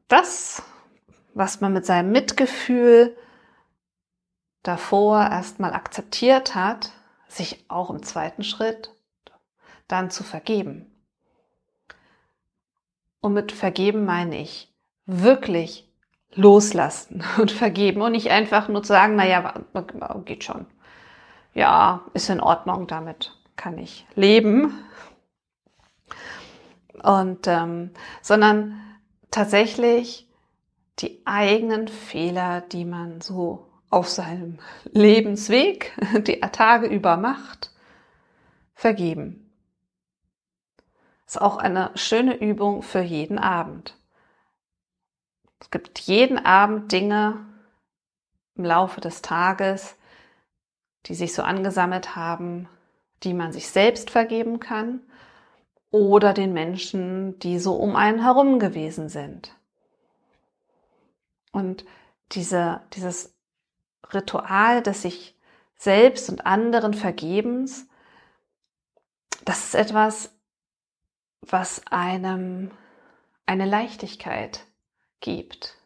das, 0.07 0.63
was 1.33 1.61
man 1.61 1.73
mit 1.73 1.85
seinem 1.85 2.11
Mitgefühl 2.11 3.15
davor 4.63 5.21
erstmal 5.21 5.73
akzeptiert 5.73 6.55
hat, 6.55 6.91
sich 7.27 7.65
auch 7.69 7.89
im 7.89 8.03
zweiten 8.03 8.43
Schritt 8.43 8.95
dann 9.87 10.09
zu 10.09 10.23
vergeben. 10.23 10.85
Und 13.21 13.33
mit 13.33 13.51
vergeben 13.51 14.05
meine 14.05 14.39
ich 14.39 14.73
wirklich 15.05 15.88
loslassen 16.39 17.23
und 17.37 17.51
vergeben 17.51 18.01
und 18.01 18.13
nicht 18.13 18.31
einfach 18.31 18.67
nur 18.67 18.81
zu 18.81 18.89
sagen, 18.89 19.15
naja, 19.15 19.53
geht 20.25 20.43
schon. 20.43 20.65
Ja, 21.53 22.01
ist 22.13 22.29
in 22.29 22.39
Ordnung, 22.39 22.87
damit 22.87 23.35
kann 23.55 23.77
ich 23.77 24.05
leben. 24.15 24.73
Und 27.03 27.47
ähm, 27.47 27.91
sondern 28.21 28.81
tatsächlich 29.31 30.27
die 30.99 31.21
eigenen 31.25 31.87
Fehler, 31.87 32.61
die 32.61 32.85
man 32.85 33.21
so 33.21 33.67
auf 33.89 34.09
seinem 34.09 34.59
Lebensweg 34.91 35.93
die 36.27 36.39
Tage 36.39 36.87
über 36.87 37.17
macht, 37.17 37.71
vergeben. 38.73 39.51
Ist 41.25 41.41
auch 41.41 41.57
eine 41.57 41.91
schöne 41.95 42.35
Übung 42.35 42.81
für 42.81 43.01
jeden 43.01 43.37
Abend. 43.37 43.98
Es 45.59 45.71
gibt 45.71 45.99
jeden 45.99 46.43
Abend 46.43 46.91
Dinge 46.91 47.45
im 48.55 48.65
Laufe 48.65 49.01
des 49.01 49.21
Tages, 49.21 49.95
die 51.05 51.15
sich 51.15 51.33
so 51.33 51.43
angesammelt 51.43 52.15
haben, 52.15 52.67
die 53.23 53.33
man 53.33 53.51
sich 53.51 53.69
selbst 53.69 54.09
vergeben 54.09 54.59
kann 54.59 55.01
oder 55.91 56.33
den 56.33 56.53
Menschen, 56.53 57.39
die 57.39 57.59
so 57.59 57.75
um 57.75 57.95
einen 57.95 58.21
herum 58.21 58.59
gewesen 58.59 59.09
sind. 59.09 59.55
Und 61.51 61.85
diese, 62.31 62.81
dieses 62.93 63.33
Ritual 64.13 64.81
des 64.81 65.01
sich 65.01 65.35
selbst 65.75 66.29
und 66.29 66.45
anderen 66.45 66.93
Vergebens, 66.93 67.87
das 69.45 69.65
ist 69.65 69.75
etwas, 69.75 70.31
was 71.41 71.81
einem 71.87 72.71
eine 73.45 73.65
Leichtigkeit 73.65 74.65
gibt. 75.19 75.77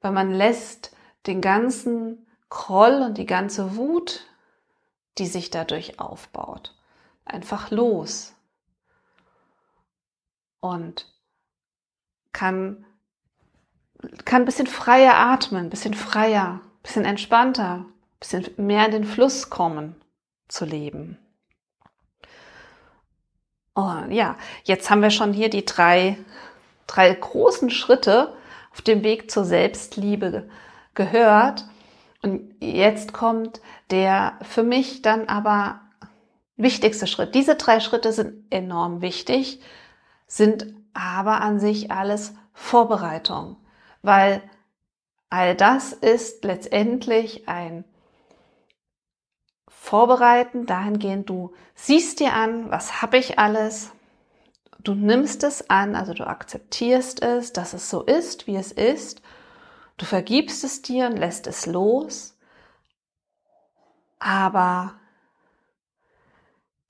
Weil 0.00 0.12
man 0.12 0.32
lässt 0.32 0.94
den 1.26 1.40
ganzen 1.40 2.26
Groll 2.48 3.02
und 3.02 3.18
die 3.18 3.26
ganze 3.26 3.76
Wut, 3.76 4.24
die 5.18 5.26
sich 5.26 5.50
dadurch 5.50 6.00
aufbaut, 6.00 6.74
einfach 7.24 7.70
los 7.70 8.34
und 10.60 11.06
kann, 12.32 12.84
kann 14.24 14.42
ein 14.42 14.46
bisschen 14.46 14.66
freier 14.66 15.14
atmen, 15.14 15.66
ein 15.66 15.70
bisschen 15.70 15.94
freier, 15.94 16.60
ein 16.62 16.82
bisschen 16.82 17.04
entspannter, 17.04 17.84
ein 17.84 17.92
bisschen 18.20 18.46
mehr 18.56 18.86
in 18.86 18.92
den 18.92 19.04
Fluss 19.04 19.50
kommen 19.50 20.00
zu 20.48 20.64
leben. 20.64 21.18
Oh, 23.74 24.02
ja, 24.08 24.36
jetzt 24.64 24.90
haben 24.90 25.02
wir 25.02 25.10
schon 25.10 25.32
hier 25.32 25.50
die 25.50 25.64
drei, 25.64 26.18
drei 26.88 27.14
großen 27.14 27.70
Schritte 27.70 28.34
auf 28.72 28.82
dem 28.82 29.04
Weg 29.04 29.30
zur 29.30 29.44
Selbstliebe 29.44 30.48
gehört. 30.94 31.66
Und 32.22 32.56
jetzt 32.60 33.12
kommt 33.12 33.60
der 33.90 34.38
für 34.42 34.64
mich 34.64 35.02
dann 35.02 35.28
aber 35.28 35.80
wichtigste 36.56 37.06
Schritt. 37.06 37.36
Diese 37.36 37.54
drei 37.54 37.78
Schritte 37.78 38.12
sind 38.12 38.52
enorm 38.52 39.00
wichtig, 39.00 39.60
sind 40.26 40.74
aber 40.92 41.40
an 41.40 41.60
sich 41.60 41.92
alles 41.92 42.34
Vorbereitung, 42.52 43.56
weil 44.02 44.42
all 45.30 45.54
das 45.54 45.92
ist 45.92 46.44
letztendlich 46.44 47.48
ein 47.48 47.84
Vorbereiten 49.68 50.66
dahingehend, 50.66 51.30
du 51.30 51.54
siehst 51.74 52.20
dir 52.20 52.34
an, 52.34 52.70
was 52.70 53.00
habe 53.00 53.16
ich 53.16 53.38
alles, 53.38 53.92
du 54.78 54.94
nimmst 54.94 55.42
es 55.42 55.68
an, 55.70 55.94
also 55.94 56.14
du 56.14 56.26
akzeptierst 56.26 57.22
es, 57.22 57.52
dass 57.52 57.74
es 57.74 57.90
so 57.90 58.02
ist, 58.02 58.46
wie 58.46 58.56
es 58.56 58.72
ist, 58.72 59.22
du 59.96 60.06
vergibst 60.06 60.64
es 60.64 60.82
dir 60.82 61.06
und 61.06 61.16
lässt 61.16 61.46
es 61.46 61.66
los, 61.66 62.36
aber 64.18 64.94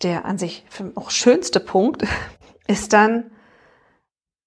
der 0.02 0.24
an 0.24 0.38
sich 0.38 0.64
auch 0.94 1.10
schönste 1.10 1.60
Punkt 1.60 2.04
ist 2.66 2.92
dann 2.92 3.30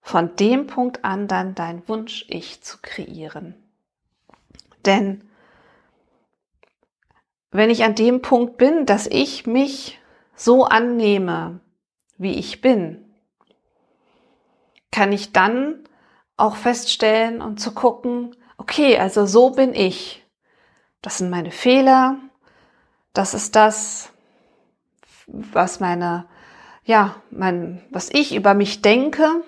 von 0.01 0.35
dem 0.35 0.67
Punkt 0.67 1.05
an 1.05 1.27
dann 1.27 1.53
dein 1.53 1.87
Wunsch-Ich 1.87 2.63
zu 2.63 2.77
kreieren. 2.81 3.55
Denn 4.85 5.29
wenn 7.51 7.69
ich 7.69 7.83
an 7.83 7.95
dem 7.95 8.21
Punkt 8.21 8.57
bin, 8.57 8.85
dass 8.85 9.07
ich 9.07 9.45
mich 9.45 9.99
so 10.35 10.65
annehme, 10.65 11.59
wie 12.17 12.33
ich 12.33 12.61
bin, 12.61 13.10
kann 14.91 15.11
ich 15.11 15.31
dann 15.31 15.83
auch 16.37 16.55
feststellen 16.55 17.41
und 17.41 17.59
zu 17.59 17.73
gucken, 17.73 18.35
okay, 18.57 18.97
also 18.97 19.25
so 19.25 19.51
bin 19.51 19.73
ich. 19.73 20.25
Das 21.01 21.17
sind 21.17 21.29
meine 21.29 21.51
Fehler. 21.51 22.17
Das 23.13 23.33
ist 23.33 23.55
das, 23.55 24.11
was 25.27 25.79
meine 25.79 26.27
ja, 26.83 27.21
mein, 27.29 27.85
was 27.89 28.09
ich 28.09 28.35
über 28.35 28.53
mich 28.53 28.81
denke. 28.81 29.43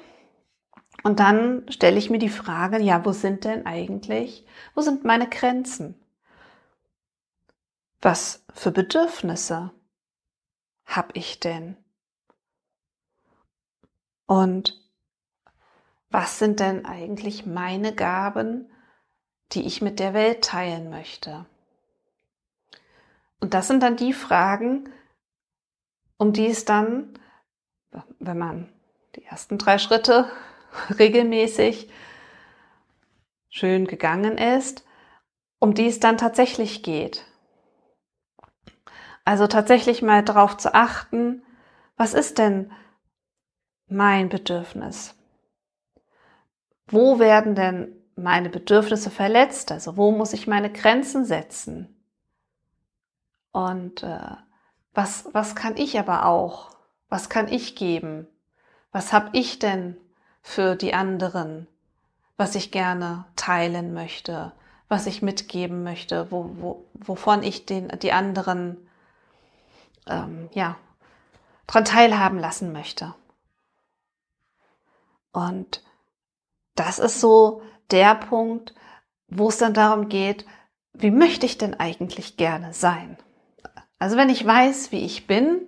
Und 1.03 1.19
dann 1.19 1.65
stelle 1.69 1.97
ich 1.97 2.10
mir 2.10 2.19
die 2.19 2.29
Frage, 2.29 2.79
ja, 2.79 3.03
wo 3.06 3.12
sind 3.12 3.43
denn 3.43 3.65
eigentlich, 3.65 4.45
wo 4.73 4.82
sind 4.82 5.03
meine 5.03 5.27
Grenzen? 5.27 5.95
Was 8.01 8.45
für 8.53 8.71
Bedürfnisse 8.71 9.71
habe 10.86 11.10
ich 11.13 11.39
denn? 11.39 11.77
Und 14.25 14.82
was 16.13 16.39
sind 16.39 16.62
denn 16.62 16.86
eigentlich 16.86 17.45
meine 17.45 17.93
Gaben, 17.93 18.71
die 19.52 19.65
ich 19.65 19.82
mit 19.82 19.99
der 19.99 20.13
Welt 20.13 20.45
teilen 20.45 20.89
möchte? 20.89 21.45
Und 23.41 23.54
das 23.54 23.67
sind 23.67 23.84
dann 23.84 23.97
die 23.97 24.13
Fragen, 24.13 24.89
um 26.17 26.32
die 26.32 26.47
es 26.47 26.63
dann 26.63 27.19
wenn 28.19 28.38
man 28.38 28.69
die 29.15 29.26
ersten 29.26 29.58
drei 29.58 29.78
Schritte 29.78 30.30
regelmäßig 30.99 31.89
schön 33.49 33.86
gegangen 33.86 34.38
ist, 34.38 34.86
um 35.60 35.73
die 35.73 35.88
es 35.88 35.99
dann 35.99 36.17
tatsächlich 36.17 36.84
geht. 36.84 37.26
Also 39.26 39.47
tatsächlich 39.47 40.02
mal 40.02 40.23
darauf 40.23 40.58
zu 40.58 40.73
achten, 40.73 41.43
was 41.95 42.13
ist 42.13 42.39
denn 42.39 42.71
mein 43.88 44.30
Bedürfnis? 44.30 45.15
Wo 46.93 47.19
werden 47.19 47.56
denn 47.56 47.95
meine 48.15 48.49
Bedürfnisse 48.49 49.10
verletzt? 49.10 49.71
Also 49.71 49.97
wo 49.97 50.12
muss 50.12 50.34
ich 50.34 50.47
meine 50.47 50.71
Grenzen 50.71 51.25
setzen? 51.25 51.95
Und 53.51 54.03
äh, 54.03 54.36
was, 54.93 55.27
was 55.34 55.56
kann 55.56 55.77
ich 55.77 55.99
aber 55.99 56.25
auch 56.25 56.73
was 57.13 57.29
kann 57.29 57.47
ich 57.47 57.75
geben? 57.75 58.27
Was 58.91 59.13
habe 59.13 59.29
ich 59.34 59.60
denn 59.60 59.97
für 60.41 60.75
die 60.75 60.95
anderen, 60.95 61.67
was 62.38 62.56
ich 62.56 62.71
gerne 62.71 63.25
teilen 63.36 63.93
möchte, 63.93 64.51
was 64.88 65.06
ich 65.06 65.21
mitgeben 65.21 65.84
möchte, 65.84 66.32
wo, 66.32 66.49
wo, 66.56 66.86
wovon 66.95 67.43
ich 67.43 67.67
den, 67.67 67.89
die 67.99 68.13
anderen 68.13 68.89
ähm, 70.08 70.49
ja, 70.53 70.75
dran 71.67 71.86
teilhaben 71.86 72.39
lassen 72.39 72.71
möchte. 72.71 73.13
Und 75.32 75.84
das 76.75 76.99
ist 76.99 77.19
so 77.19 77.62
der 77.91 78.15
Punkt, 78.15 78.73
wo 79.27 79.49
es 79.49 79.57
dann 79.57 79.73
darum 79.73 80.09
geht, 80.09 80.45
wie 80.93 81.12
möchte 81.12 81.45
ich 81.45 81.57
denn 81.57 81.73
eigentlich 81.73 82.38
gerne 82.38 82.73
sein? 82.73 83.17
Also 83.99 84.17
wenn 84.17 84.29
ich 84.29 84.45
weiß, 84.45 84.91
wie 84.91 85.05
ich 85.05 85.27
bin, 85.27 85.62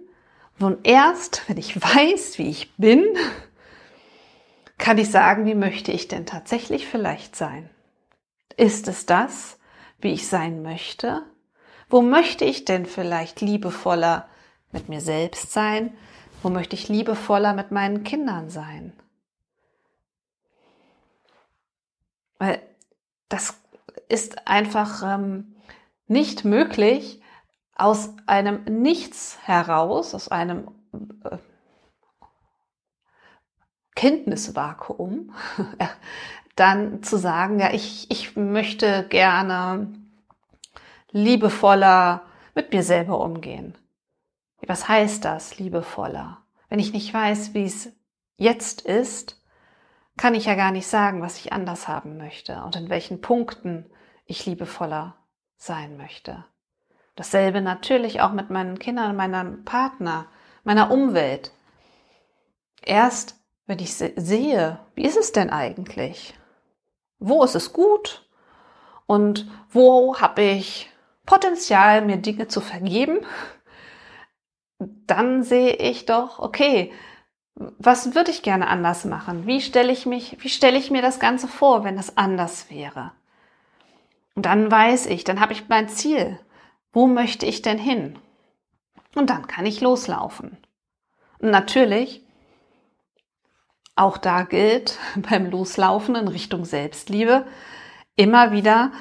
und 0.60 0.88
erst, 0.88 1.48
wenn 1.48 1.58
ich 1.58 1.82
weiß, 1.82 2.38
wie 2.38 2.50
ich 2.50 2.74
bin, 2.76 3.04
kann 4.78 4.98
ich 4.98 5.12
sagen, 5.12 5.46
wie 5.46 5.56
möchte 5.56 5.92
ich 5.92 6.08
denn 6.08 6.26
tatsächlich 6.26 6.88
vielleicht 6.88 7.36
sein? 7.36 7.70
Ist 8.56 8.88
es 8.88 9.06
das, 9.06 9.58
wie 10.00 10.14
ich 10.14 10.28
sein 10.28 10.62
möchte? 10.62 11.24
Wo 11.90 12.02
möchte 12.02 12.46
ich 12.46 12.66
denn 12.66 12.86
vielleicht 12.86 13.42
liebevoller 13.42 14.28
mit 14.72 14.90
mir 14.90 15.02
selbst 15.02 15.52
sein? 15.52 15.96
Wo 16.42 16.50
möchte 16.50 16.76
ich 16.76 16.90
liebevoller 16.90 17.54
mit 17.54 17.72
meinen 17.72 18.04
Kindern 18.04 18.50
sein? 18.50 18.94
Weil 22.38 22.62
das 23.30 23.60
ist 24.10 24.48
einfach 24.48 25.04
ähm, 25.04 25.56
nicht 26.08 26.46
möglich, 26.46 27.22
aus 27.76 28.14
einem 28.26 28.64
Nichts 28.64 29.38
heraus, 29.44 30.16
aus 30.16 30.30
einem 30.30 30.70
äh, 31.24 31.38
Kenntnisvakuum, 33.96 35.34
dann 36.56 37.04
zu 37.04 37.18
sagen, 37.18 37.60
ja, 37.60 37.74
ich, 37.74 38.10
ich 38.12 38.36
möchte 38.36 39.08
gerne 39.08 39.94
liebevoller 41.12 42.26
mit 42.54 42.72
mir 42.72 42.84
selber 42.84 43.20
umgehen. 43.20 43.78
Was 44.66 44.88
heißt 44.88 45.24
das, 45.26 45.60
liebevoller? 45.60 46.46
Wenn 46.70 46.80
ich 46.80 46.94
nicht 46.94 47.14
weiß, 47.14 47.54
wie 47.54 47.66
es 47.66 47.92
jetzt 48.38 48.82
ist, 48.82 49.42
kann 50.18 50.34
ich 50.34 50.46
ja 50.46 50.56
gar 50.56 50.72
nicht 50.72 50.88
sagen, 50.88 51.22
was 51.22 51.38
ich 51.38 51.54
anders 51.54 51.88
haben 51.88 52.18
möchte 52.18 52.62
und 52.64 52.76
in 52.76 52.90
welchen 52.90 53.22
Punkten 53.22 53.90
ich 54.26 54.46
liebevoller 54.46 55.16
sein 55.58 55.98
möchte. 55.98 56.46
Dasselbe 57.16 57.62
natürlich 57.62 58.22
auch 58.22 58.32
mit 58.32 58.50
meinen 58.50 58.80
Kindern, 58.80 59.16
meinem 59.16 59.64
Partner, 59.64 60.28
meiner 60.64 60.92
Umwelt. 60.92 61.52
Erst 62.82 63.36
wenn 63.68 63.80
ich 63.80 63.96
sehe, 63.96 64.80
wie 64.94 65.06
ist 65.06 65.18
es 65.18 65.32
denn 65.32 65.50
eigentlich? 65.50 66.38
Wo 67.20 67.44
ist 67.44 67.56
es 67.56 67.74
gut 67.74 68.30
und 69.08 69.50
wo 69.70 70.20
habe 70.20 70.42
ich 70.42 70.92
Potenzial, 71.26 72.04
mir 72.04 72.18
Dinge 72.18 72.48
zu 72.48 72.62
vergeben, 72.62 73.26
dann 74.78 75.44
sehe 75.44 75.74
ich 75.74 76.06
doch, 76.06 76.40
okay, 76.40 76.92
was 77.56 78.16
würde 78.16 78.32
ich 78.32 78.44
gerne 78.44 78.68
anders 78.68 79.06
machen? 79.06 79.48
Wie 79.48 79.62
stelle 79.62 79.92
ich 79.92 80.06
mich, 80.06 80.38
wie 80.42 80.50
stelle 80.50 80.78
ich 80.78 80.92
mir 80.92 81.02
das 81.02 81.20
Ganze 81.20 81.48
vor, 81.48 81.84
wenn 81.84 81.98
es 81.98 82.18
anders 82.18 82.70
wäre? 82.70 83.14
Und 84.36 84.46
dann 84.46 84.70
weiß 84.70 85.06
ich, 85.06 85.24
dann 85.24 85.40
habe 85.40 85.54
ich 85.54 85.70
mein 85.70 85.88
Ziel. 85.88 86.40
Wo 86.92 87.08
möchte 87.08 87.46
ich 87.46 87.62
denn 87.62 87.78
hin? 87.78 88.20
Und 89.16 89.30
dann 89.30 89.48
kann 89.48 89.66
ich 89.66 89.80
loslaufen. 89.80 90.58
Und 91.40 91.50
natürlich, 91.50 92.26
auch 93.96 94.18
da 94.18 94.44
gilt 94.44 95.00
beim 95.16 95.50
Loslaufen 95.50 96.16
in 96.16 96.28
Richtung 96.28 96.66
Selbstliebe 96.66 97.46
immer 98.18 98.52
wieder 98.52 98.92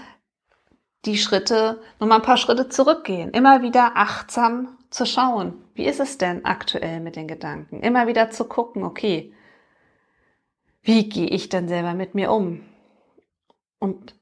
die 1.05 1.19
Schritte, 1.19 1.83
nochmal 1.99 2.21
ein 2.21 2.25
paar 2.25 2.37
Schritte 2.37 2.69
zurückgehen, 2.69 3.31
immer 3.31 3.63
wieder 3.63 3.93
achtsam 3.97 4.79
zu 4.95 5.07
schauen, 5.07 5.55
wie 5.75 5.87
ist 5.87 5.99
es 5.99 6.19
denn 6.19 6.45
aktuell 6.45 7.01
mit 7.01 7.17
den 7.17 7.27
Gedanken? 7.27 7.81
Immer 7.81 8.07
wieder 8.07 8.31
zu 8.31 8.45
gucken, 8.45 8.85
okay, 8.85 9.35
wie 10.83 11.09
gehe 11.09 11.27
ich 11.27 11.49
denn 11.49 11.67
selber 11.67 11.95
mit 11.95 12.15
mir 12.15 12.31
um? 12.31 12.61
Und 13.81 14.15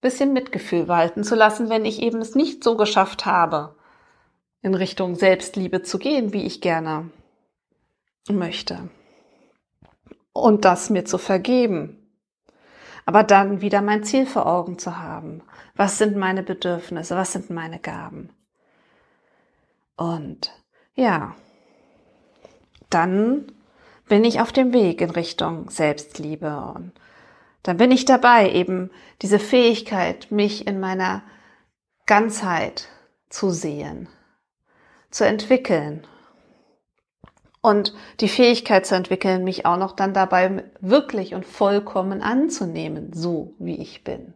bisschen 0.00 0.32
Mitgefühl 0.32 0.88
walten 0.88 1.22
zu 1.22 1.36
lassen, 1.36 1.70
wenn 1.70 1.84
ich 1.84 2.02
eben 2.02 2.20
es 2.20 2.34
nicht 2.34 2.64
so 2.64 2.76
geschafft 2.76 3.24
habe, 3.24 3.76
in 4.62 4.74
Richtung 4.74 5.14
Selbstliebe 5.14 5.82
zu 5.82 6.00
gehen, 6.00 6.32
wie 6.32 6.42
ich 6.44 6.60
gerne 6.60 7.12
möchte. 8.28 8.90
Und 10.32 10.64
das 10.64 10.90
mir 10.90 11.04
zu 11.04 11.18
vergeben. 11.18 12.10
Aber 13.06 13.22
dann 13.22 13.60
wieder 13.60 13.80
mein 13.80 14.02
Ziel 14.02 14.26
vor 14.26 14.46
Augen 14.46 14.76
zu 14.76 14.98
haben. 14.98 15.40
Was 15.76 15.98
sind 15.98 16.16
meine 16.16 16.42
Bedürfnisse? 16.42 17.14
Was 17.14 17.32
sind 17.32 17.50
meine 17.50 17.78
Gaben? 17.78 18.30
Und 19.98 20.52
ja, 20.94 21.34
dann 22.88 23.52
bin 24.08 24.24
ich 24.24 24.40
auf 24.40 24.52
dem 24.52 24.72
Weg 24.72 25.00
in 25.00 25.10
Richtung 25.10 25.68
Selbstliebe 25.70 26.72
und 26.74 26.92
dann 27.64 27.76
bin 27.76 27.90
ich 27.90 28.04
dabei, 28.04 28.50
eben 28.52 28.90
diese 29.20 29.40
Fähigkeit, 29.40 30.30
mich 30.30 30.66
in 30.68 30.78
meiner 30.80 31.22
Ganzheit 32.06 32.88
zu 33.28 33.50
sehen, 33.50 34.08
zu 35.10 35.26
entwickeln 35.26 36.06
und 37.60 37.92
die 38.20 38.28
Fähigkeit 38.28 38.86
zu 38.86 38.94
entwickeln, 38.94 39.42
mich 39.42 39.66
auch 39.66 39.76
noch 39.76 39.92
dann 39.92 40.14
dabei 40.14 40.64
wirklich 40.80 41.34
und 41.34 41.44
vollkommen 41.44 42.22
anzunehmen, 42.22 43.12
so 43.12 43.56
wie 43.58 43.82
ich 43.82 44.04
bin. 44.04 44.32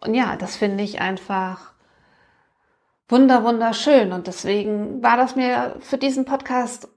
Und 0.00 0.14
ja, 0.14 0.34
das 0.34 0.56
finde 0.56 0.82
ich 0.82 1.00
einfach 1.00 1.77
wunder, 3.08 3.44
wunderschön. 3.44 4.12
Und 4.12 4.26
deswegen 4.26 5.02
war 5.02 5.16
das 5.16 5.36
mir 5.36 5.76
für 5.80 5.98
diesen 5.98 6.24
Podcast 6.24 6.88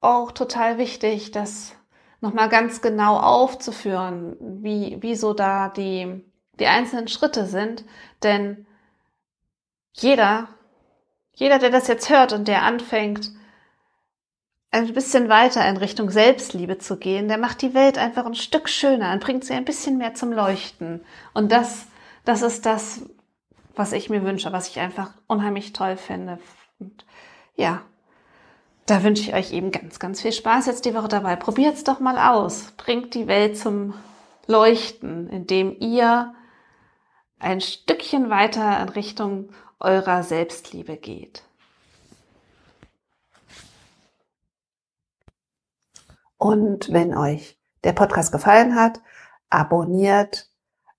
auch 0.00 0.32
total 0.32 0.78
wichtig, 0.78 1.30
das 1.30 1.74
nochmal 2.20 2.48
ganz 2.48 2.80
genau 2.80 3.18
aufzuführen, 3.18 4.36
wie, 4.40 4.98
wie 5.00 5.14
so 5.14 5.34
da 5.34 5.68
die, 5.68 6.24
die 6.58 6.66
einzelnen 6.66 7.08
Schritte 7.08 7.46
sind. 7.46 7.84
Denn 8.22 8.66
jeder, 9.92 10.48
jeder, 11.34 11.58
der 11.58 11.70
das 11.70 11.88
jetzt 11.88 12.10
hört 12.10 12.32
und 12.32 12.48
der 12.48 12.62
anfängt, 12.62 13.30
ein 14.70 14.92
bisschen 14.92 15.28
weiter 15.28 15.66
in 15.66 15.78
Richtung 15.78 16.10
Selbstliebe 16.10 16.78
zu 16.78 16.98
gehen, 16.98 17.28
der 17.28 17.38
macht 17.38 17.62
die 17.62 17.72
Welt 17.72 17.96
einfach 17.96 18.26
ein 18.26 18.34
Stück 18.34 18.68
schöner 18.68 19.12
und 19.12 19.22
bringt 19.22 19.44
sie 19.44 19.54
ein 19.54 19.64
bisschen 19.64 19.96
mehr 19.96 20.14
zum 20.14 20.32
Leuchten. 20.32 21.04
Und 21.32 21.52
das, 21.52 21.86
das 22.24 22.42
ist 22.42 22.66
das, 22.66 23.02
was 23.78 23.92
ich 23.92 24.10
mir 24.10 24.22
wünsche, 24.24 24.52
was 24.52 24.68
ich 24.68 24.80
einfach 24.80 25.12
unheimlich 25.26 25.72
toll 25.72 25.96
finde. 25.96 26.38
Und 26.78 27.04
ja, 27.56 27.82
da 28.86 29.02
wünsche 29.02 29.22
ich 29.22 29.34
euch 29.34 29.52
eben 29.52 29.70
ganz, 29.70 29.98
ganz 29.98 30.22
viel 30.22 30.32
Spaß 30.32 30.66
jetzt 30.66 30.84
die 30.84 30.94
Woche 30.94 31.08
dabei. 31.08 31.36
Probiert's 31.36 31.84
doch 31.84 32.00
mal 32.00 32.18
aus. 32.18 32.72
Bringt 32.76 33.14
die 33.14 33.26
Welt 33.26 33.56
zum 33.58 33.94
Leuchten, 34.46 35.28
indem 35.28 35.76
ihr 35.78 36.34
ein 37.38 37.60
Stückchen 37.60 38.30
weiter 38.30 38.80
in 38.80 38.88
Richtung 38.88 39.50
eurer 39.78 40.22
Selbstliebe 40.22 40.96
geht. 40.96 41.42
Und 46.36 46.92
wenn 46.92 47.16
euch 47.16 47.58
der 47.84 47.92
Podcast 47.92 48.32
gefallen 48.32 48.74
hat, 48.74 49.00
abonniert 49.50 50.47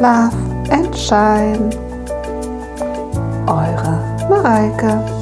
Love 0.00 0.34
and 0.70 0.96
Shine. 0.96 1.70
Eure 3.46 3.94
Mareike. 4.28 5.21